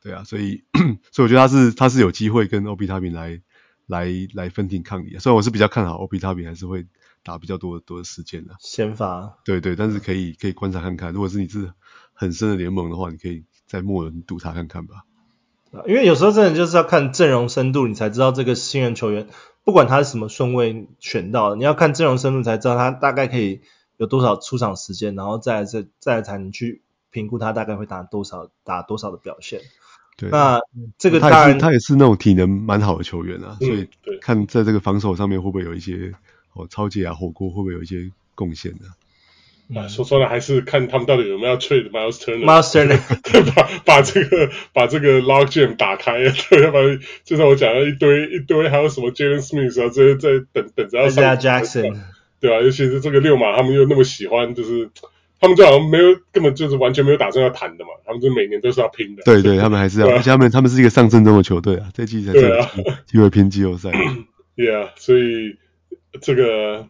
[0.04, 0.64] 对啊，所以
[1.12, 3.42] 所以我觉得他是他是有机会跟 Obitab 来
[3.88, 6.86] 来来分庭抗礼啊，虽然我是比较看好 Obi Toppin 还是会。
[7.24, 11.74] 打比较多多的时间的先发，对对，但是可以可以观察看看，如果是你是
[12.14, 15.04] 很深的联盟的话，你可以在末轮赌他看看吧。
[15.86, 19.28] 因为有时候真的就是要看阵容深度，你才知道这个新人球员，
[19.64, 23.62] 不管他是什么顺位选到的，你要看阵容深度才知道他大概可以
[23.98, 26.82] 有多少出场时间，然后再再再来才能去
[27.12, 29.62] 评估他大概会打多少打多少的表现。
[30.18, 30.60] 对，那
[30.98, 33.88] 这个当然他也是他也是那种体能蛮好的球员啊，嗯、所以
[34.22, 36.14] 看在这个防守上面会不会有一些。
[36.60, 38.88] 哦，超级啊，火锅会不会有一些贡献呢？
[39.76, 42.44] 啊，说穿了还是看他们到底有没有 trade Miles Turner。
[42.44, 42.98] Miles Turner
[43.54, 46.18] 把把这个把这个 log jam 打开，
[46.50, 51.38] 对，要不然就像我讲的一堆一堆，还有什么 Jalen Smith 啊，这些在等等着要上。
[51.38, 52.00] Jackson，
[52.40, 54.90] 对啊，尤其是这个六马，他们又那么喜欢，就是
[55.40, 59.22] 他们就好像没有根本就是完全没有打算要谈的嘛，他们就每年都是要拼的。
[59.22, 62.58] 对对，他们还是要，而且他们他们是一个上阵中的球队啊，这季才是有
[63.06, 63.92] 机会拼季后赛。
[64.58, 65.58] Yeah，所以。
[66.22, 66.88] 这个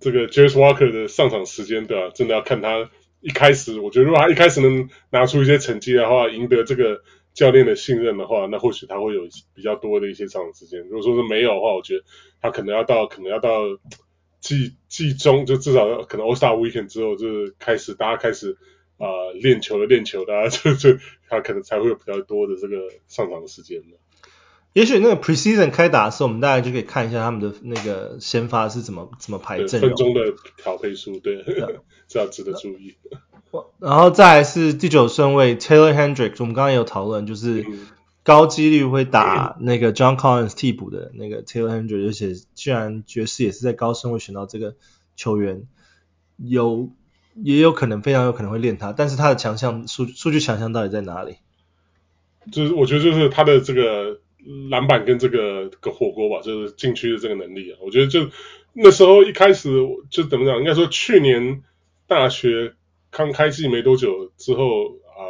[0.00, 2.10] 这个 Jarace Walker 的上场时间，对吧？
[2.14, 2.90] 真的要看他
[3.20, 7.02] 一开始，我觉得如果他一开始能拿出一些成绩的话，赢得这个
[7.32, 9.22] 教练的信任的话，那或许他会有
[9.54, 10.80] 比较多的一些上场时间。
[10.82, 12.04] 如果说是没有的话，我觉得
[12.40, 13.62] 他可能要到可能要到
[14.40, 18.58] 季季中，就至少可能 All Star Weekend 之后，就是开始大家开始
[18.98, 20.98] 啊、呃、练球的练球的，啊， 就就
[21.28, 22.76] 他可能才会有比较多的这个
[23.08, 23.82] 上场的时间。
[24.74, 29.90] 也许那个 preseason 开打的时候，我们大家就可以看一下他们的那个先发是怎么怎么排阵容。
[29.90, 31.44] 分钟的调配数，对，
[32.08, 32.96] 这要值得注意。
[33.78, 37.64] 然后再来是第九顺位 Taylor Hendricks，我们刚刚有讨论，就是
[38.24, 44.74] 高几率会打那个 John Collins 替补的那个 Taylor Hendricks，而且既然爵士也是在高顺位选到这个
[45.14, 45.68] 球员，
[46.36, 46.90] 有
[47.36, 51.36] 也有可能非常有可能会练他，但是他的强项数数据强项到底在哪里？
[52.50, 54.18] 就是我觉得就是他的这个。
[54.70, 58.28] 篮板跟这个个火锅吧，就是禁区的这个能力啊，我觉得就
[58.72, 59.70] 那时候一开始
[60.10, 61.62] 就怎么讲，应该说去年
[62.06, 62.74] 大学
[63.10, 65.22] 刚开季没多久之后啊、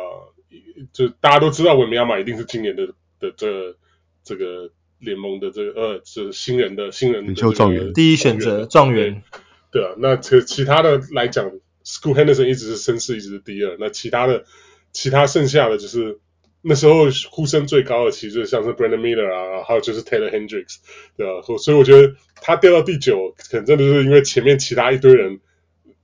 [0.51, 2.87] 呃，就大家都知道维米亚马一定是今年的
[3.21, 3.77] 的这个、
[4.25, 9.23] 这个联盟的这个呃，是新人的新人的、这个、状元第一选择状元。
[9.71, 11.51] 对啊，那其其他的来讲
[11.85, 13.77] ，School Henderson 一直是绅士，一直是第二。
[13.79, 14.45] 那其他的
[14.93, 16.21] 其他剩下的就是
[16.65, 20.79] 那时候呼声最高的，其实像是 Brandon Miller 啊，还有就是 Taylor Hendricks，
[21.17, 25.41] 对啊，所以我觉得他掉到第九，可能真的是因为前面其他一堆人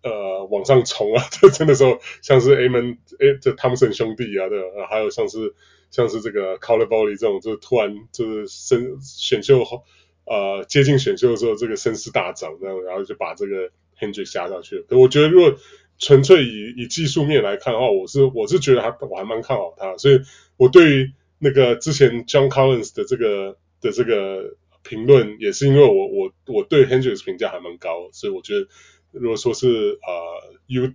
[0.02, 5.54] 呃往上冲啊，就 真的时候像是 Amen 哎，这汤森兄弟啊，对啊，还有像是
[5.90, 9.84] 像是这个 Caleb Boley 这种，就是突然就是选选秀后。
[10.26, 13.68] 呃，接近选秀的时候，这个声势大涨，这样，然后就把这个
[13.98, 14.84] Hendricks 加上去了。
[14.90, 15.56] 我觉得，如果
[16.00, 20.20] 纯粹以以技术面来看的话，我是我是觉得还我还蛮看好他，所以
[20.56, 28.66] 我对于那个之前 John Collins 的这个的这个评论，也是因为我我我对 Hendricks 评价还蛮高，所以我觉得，
[29.12, 30.90] 如果说是呃 U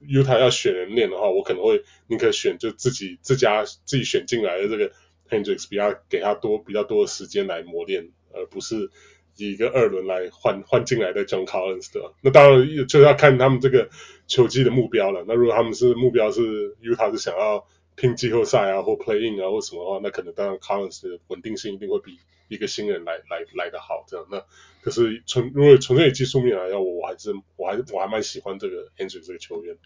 [0.00, 4.92] Utah 要选人练的话，我可能会宁可选就自己自家自己选进来的这个
[5.28, 8.12] Hendricks，比较给他多比较多的时间来磨练。
[8.36, 8.90] 而不是
[9.36, 13.88] 以一个二轮来换换进来的 John Collins 的，那当然就要看他们这个
[14.26, 15.24] 球季的目标了。
[15.26, 17.66] 那如果他们是目标是 Utah 是想要
[17.96, 24.04] 拼季后赛啊，或 playing 啊，或什么的话，那可能当然 Collins 的稳定性一定会比一个新人来来来的好。
[24.08, 24.42] 这样，那
[24.82, 29.76] 可是纯如果纯粹以技术面来讲，我我还是我还我还蛮喜欢这个 Andrew 这个球员。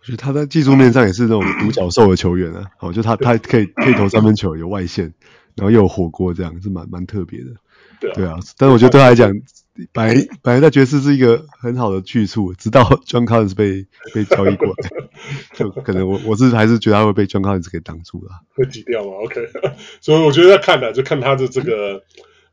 [0.00, 5.12] 我觉得他在技术面上也是那种独角兽的球员啊，好，就他他可以可以投三分球，有外线，
[5.56, 7.46] 然后又有火锅，这样是蛮蛮特别的。
[8.00, 9.32] 对啊，对啊，但是我觉得对他来讲，
[9.92, 14.90] 本来本来在爵士是一个很好的去处，直到 John Collins 被被交易过来，
[15.54, 19.40] 就可能我我是还是觉得他会被 John Collins 给挡住了，会挤掉吗？OK，
[20.00, 22.02] 所以我觉得要看的就看他的这个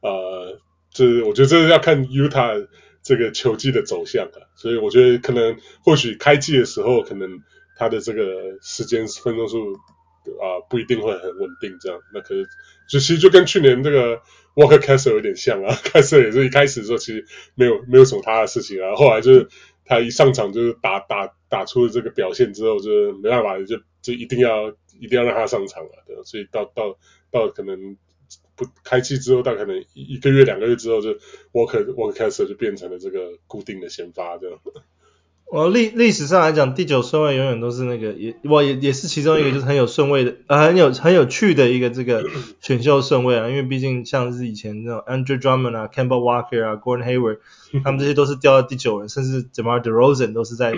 [0.01, 0.59] 呃，
[0.91, 2.67] 就是我觉得这是要看 Utah
[3.01, 7.29] 这个球季的走向啊，所以我觉得可能或许开季的时候，可能
[7.77, 8.23] 他的这个
[8.61, 9.73] 时间分钟数
[10.41, 12.45] 啊不一定会很稳定，这样，那可是
[12.87, 14.21] 就其实就跟去年这个。
[14.55, 17.25] Walker Kessler 有点像啊， Kessler 也是一开始的时候其实
[17.55, 19.47] 没有没有什么他的事情啊，后来就是
[19.85, 24.69] 他一上场就是打打打出了这个表现之后，就是没办法就就一定要
[24.99, 26.97] 一定要让他上场了，对，所以到到
[27.31, 27.97] 到可能
[28.55, 31.11] 不开季之后，到可能一个月两个月之后，就
[31.51, 34.59] Walker Walker Kessler 就变成了这个固定的先发这样。
[35.47, 42.25] 我历历史上来讲，第九顺位永远都是那个也我也也是其中一个就是很有顺位的呃很有很有趣的一个这个
[42.59, 47.37] 选秀顺位啊，因为毕竟像是以前那种 Andrew Drummond 啊、Campbell Walker 啊、Gordon Hayward，
[47.83, 50.73] 他们这些都是掉到第九轮，甚至 DeMar DeRozan 都是在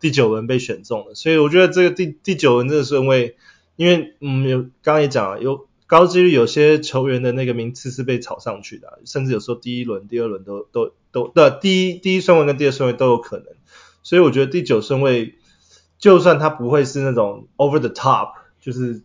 [0.00, 3.36] 第九轮被选中的，所以我觉得这个第第九轮这个顺位，
[3.76, 13.46] 因为嗯有刚刚也讲了，有高几率有些球员的那个名次是被炒上去的，啊，甚至有时候第一轮、第二轮都都都的第一第一顺位跟第二顺位都有可能。
[14.02, 15.36] 所以我觉得第九顺位，
[15.98, 19.02] 就算他不会是那种 over the top，就是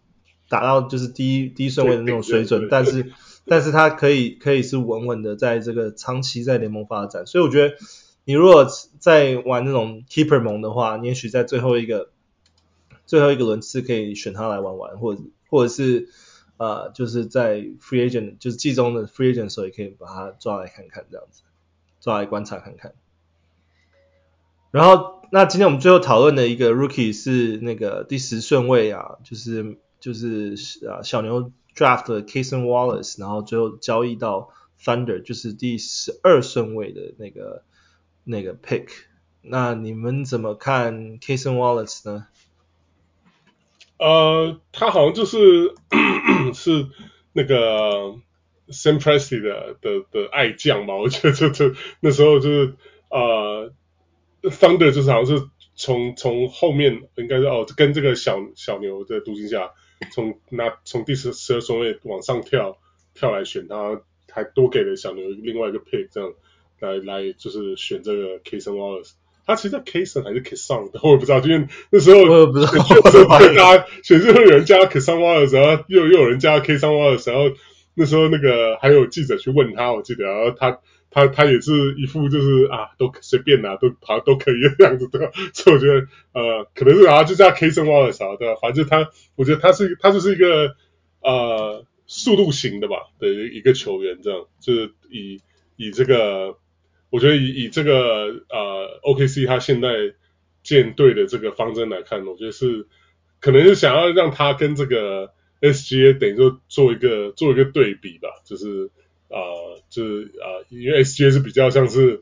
[0.49, 3.11] 打到就是第一第一顺位的那种水准，但是
[3.45, 7.25] 但是他可以可以是稳稳的在这个长期在联盟发展。
[7.25, 7.75] 所以我觉得
[8.25, 8.67] 你如果
[8.99, 12.09] 在玩那种 keeper 盟的话，你也许在最后一个
[13.05, 16.09] 最后一个轮次可以选他来玩玩，或者或者是
[16.57, 21.43] 呃就是在 free agent 就是季中的 free agent 的时候，也可以把他抓来看看这样子，
[22.01, 22.93] 抓来观察看看。
[24.71, 30.55] 然后，那今天我们最后讨论的一个 rookie 是那个第十顺位啊，就是就是
[30.87, 34.49] 啊小牛 draft 的 Cason Wallace，然后最后交易到
[34.83, 37.63] Thunder，就是第十二顺位的那个
[38.25, 38.89] 那个 pick。
[39.41, 42.27] 那你们怎么看 Cason Wallace 呢？
[43.99, 45.73] 呃，他好像就是
[46.53, 46.87] 是
[47.31, 48.17] 那个
[48.67, 50.95] Sam Presti 的的的爱将吧？
[50.97, 52.75] 我觉得这这那时候就是
[53.09, 53.73] 呃。
[54.43, 55.43] Thunder 就是好像是
[55.75, 59.71] 从从后面应该是哦，跟这个小小牛的独行侠
[60.11, 62.77] 从那从第十十二顺位往上跳
[63.13, 64.01] 跳来选他，
[64.31, 66.33] 还多给了小牛另外一个 pick 这样
[66.79, 69.11] 来来就是选这个 Kason Wallace。
[69.45, 77.55] 他其实叫 Kason 还是 Cason 的，我也不知道，因为那时候我也不知道，大家选秀有人加 Kason Wallace，然后又又有人加 Kason Wallace，然后
[77.95, 80.79] 那时候那个还有记者去问他，我记得，然后他。
[81.17, 85.31] 他他也是一副就是啊，都随便啦，都好像都可以的样子，对吧？
[85.51, 88.59] 所以我觉得呃，可能是啊，就叫 Cason Wallace，对吧？
[88.61, 90.75] 反正他，我觉得他是他就是一个
[91.23, 95.41] 呃速度型的吧的一个球员，这样就是以
[95.75, 96.59] 以这个，
[97.09, 100.13] 我觉得以以这个呃 OKC 他现在
[100.61, 102.85] 建队的这个方针来看，我觉得是
[103.39, 108.91] 可能是想要让他跟这个 SGA 等于说做一个做一个对比吧，就是。
[109.29, 109.37] 啊、
[109.89, 112.21] 就是啊、因为 SGA 是比较像是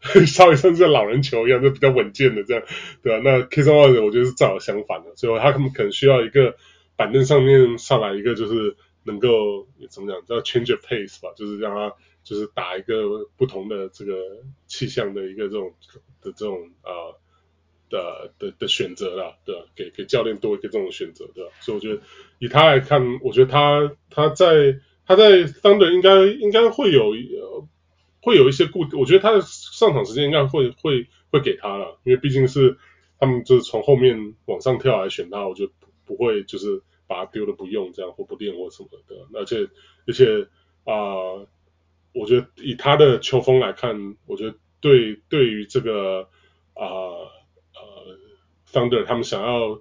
[0.26, 2.62] 稍微像是老人球一样，就比较稳健的这样，
[3.02, 6.56] 对吧、那 Cason Wallace 我觉得是正好相反的，所以他可能需要一个
[6.96, 11.94] 板凳上面上来一个就是能够怎么讲叫 change of pace 吧，就是让他
[12.24, 14.14] 就是打一个不同的这个
[14.66, 15.74] 气象的一个这种
[16.22, 17.16] 的这种啊。
[17.92, 19.62] 的的的选择啦，对吧？
[19.74, 21.50] 给给教练多一个这种选择，对吧？
[21.58, 22.00] 所以我觉得
[22.38, 24.78] 以他来看，我觉得他他在
[25.10, 27.66] 他在 Thunder 应该应该会有呃
[28.22, 32.78] 会有一些固，我觉得他的上场时间应该会会会给他了，因为毕竟是
[33.18, 35.72] 他们就是从后面往上跳来选他，我觉得
[36.04, 39.68] 不会就是把他丢了不用这样或不练或什么的，而且
[40.06, 40.46] 而且
[40.84, 41.42] 啊、
[42.12, 46.28] 我觉得以他的球风来看，我觉得对对于这个
[46.74, 46.86] 啊。
[46.86, 48.16] 呃
[48.72, 49.80] Thunder 他们想要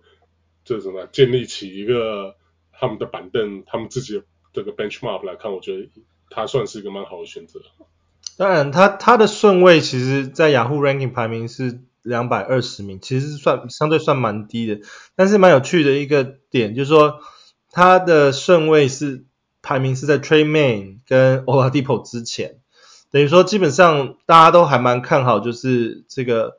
[0.64, 2.36] 这什么建立起一个
[2.72, 4.24] 他们的板凳，他们自己的
[4.54, 5.90] 这个 benchmark 来看，我觉得
[6.30, 7.60] 他算是一个蛮好的选择。
[8.38, 14.82] 当然他，他的顺位其实，在雅虎 ranking 排名是两百二十名，其实算相对算蛮低的。
[15.16, 17.20] 但是蛮有趣的一个点就是说，
[17.72, 19.26] 他的顺位是
[19.62, 22.60] 排名是在 Tre Mann 跟 Oladipo 之前，
[23.12, 26.58] 等于说基本上大家都还蛮看好，就是这个。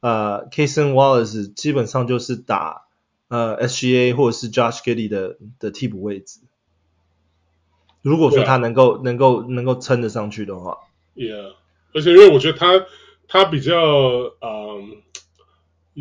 [0.00, 2.82] 呃，Cason Wallace 基本上就是打
[3.28, 6.40] 呃 SGA 或者是 Josh g i d d y 的的替补位置。
[8.04, 10.76] 如果说他能够、啊、能够能够撑得上去的话
[11.16, 11.54] ，Yeah，
[11.92, 12.86] 而且因为我觉得他
[13.26, 13.74] 他比较
[14.40, 15.02] 嗯，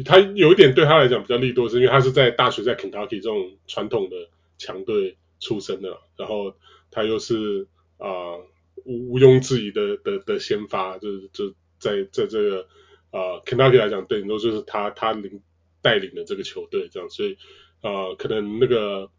[0.04, 4.18] 他有一点对他来讲比较利多，是因为他是在大学在 Kentucky 这种传统的
[4.58, 6.54] 强队出身的，然后
[6.92, 7.68] 他又是
[7.98, 8.46] 啊、呃、
[8.86, 12.68] 毋庸置疑的的的先发，就是就在在这个。
[13.14, 15.40] 啊，Kentucky 来讲，对，都就是他他领
[15.84, 17.38] 带领的这个球队这样，所以
[17.80, 19.12] 啊、呃，可能那个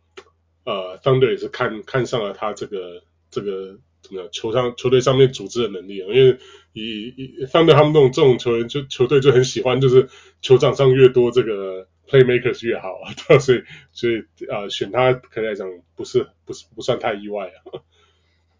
[0.65, 6.39] 呃，Thunder 也是看看上了他这个这个怎么样球上球队上面组织的能力啊，因为
[6.73, 10.09] 以以 Thunder 他们那种这种球员就球队就很喜欢，就是
[10.43, 13.63] 球场上越多这个 playmakers 越好啊， 对，所以
[13.93, 14.19] 所以
[14.51, 17.51] 啊、呃，选他可能来讲不是不是不算太意外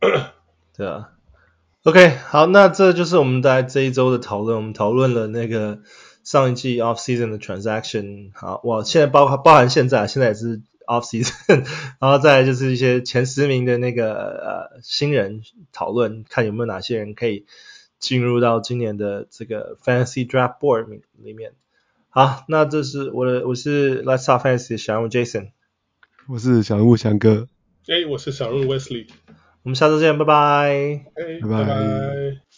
[0.01, 0.33] 啊，
[0.77, 1.11] 对啊。
[1.85, 4.57] OK，好，那这就是我们在这一周的讨论。
[4.57, 5.81] 我们讨论了那个
[6.23, 11.67] 上一季 off season 的 transaction，好，哇，现在包含包含现在，现在也是 off season，
[12.01, 15.43] 然后再来就是一些前十名的那个呃新人
[15.73, 17.47] 讨论，看有没有哪些人可以
[17.99, 21.53] 进入到今年的这个 fantasy draft board 里面。
[22.11, 25.51] 好，那这是我的，我是 Let's Talk Fantasy 的小人物 Jason，
[26.29, 27.49] 我是小人物翔哥，
[27.89, 29.09] 哎，我是小人物 Wesley。
[29.65, 31.07] 我们下周见，拜拜。
[31.41, 32.54] 拜拜。